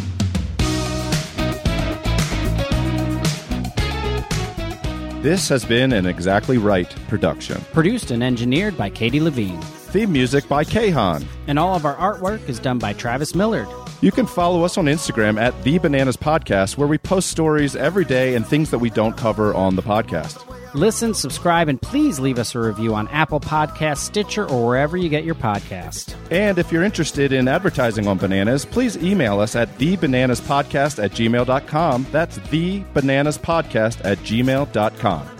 This 5.22 5.50
has 5.50 5.66
been 5.66 5.92
an 5.92 6.06
exactly 6.06 6.56
right 6.56 6.88
production. 7.08 7.60
Produced 7.74 8.10
and 8.10 8.22
engineered 8.22 8.78
by 8.78 8.88
Katie 8.88 9.20
Levine. 9.20 9.60
Theme 9.60 10.12
music 10.12 10.48
by 10.48 10.64
Kahan. 10.64 11.26
And 11.46 11.58
all 11.58 11.76
of 11.76 11.84
our 11.84 11.94
artwork 11.96 12.48
is 12.48 12.58
done 12.58 12.78
by 12.78 12.94
Travis 12.94 13.34
Millard. 13.34 13.68
You 14.00 14.12
can 14.12 14.24
follow 14.24 14.64
us 14.64 14.78
on 14.78 14.86
Instagram 14.86 15.38
at 15.38 15.62
The 15.62 15.76
Bananas 15.76 16.16
Podcast, 16.16 16.78
where 16.78 16.88
we 16.88 16.96
post 16.96 17.28
stories 17.28 17.76
every 17.76 18.06
day 18.06 18.34
and 18.34 18.46
things 18.46 18.70
that 18.70 18.78
we 18.78 18.88
don't 18.88 19.14
cover 19.14 19.52
on 19.52 19.76
the 19.76 19.82
podcast. 19.82 20.49
Listen, 20.74 21.14
subscribe, 21.14 21.68
and 21.68 21.80
please 21.80 22.20
leave 22.20 22.38
us 22.38 22.54
a 22.54 22.60
review 22.60 22.94
on 22.94 23.08
Apple 23.08 23.40
Podcasts, 23.40 23.98
Stitcher, 23.98 24.48
or 24.48 24.66
wherever 24.66 24.96
you 24.96 25.08
get 25.08 25.24
your 25.24 25.34
podcast. 25.34 26.14
And 26.30 26.58
if 26.58 26.70
you're 26.70 26.84
interested 26.84 27.32
in 27.32 27.48
advertising 27.48 28.06
on 28.06 28.18
bananas, 28.18 28.64
please 28.64 28.96
email 28.98 29.40
us 29.40 29.56
at 29.56 29.68
thebananaspodcast 29.78 31.02
at 31.02 31.10
gmail.com. 31.12 32.06
That's 32.12 32.38
thebananaspodcast 32.38 34.04
at 34.04 34.18
gmail.com. 34.18 35.39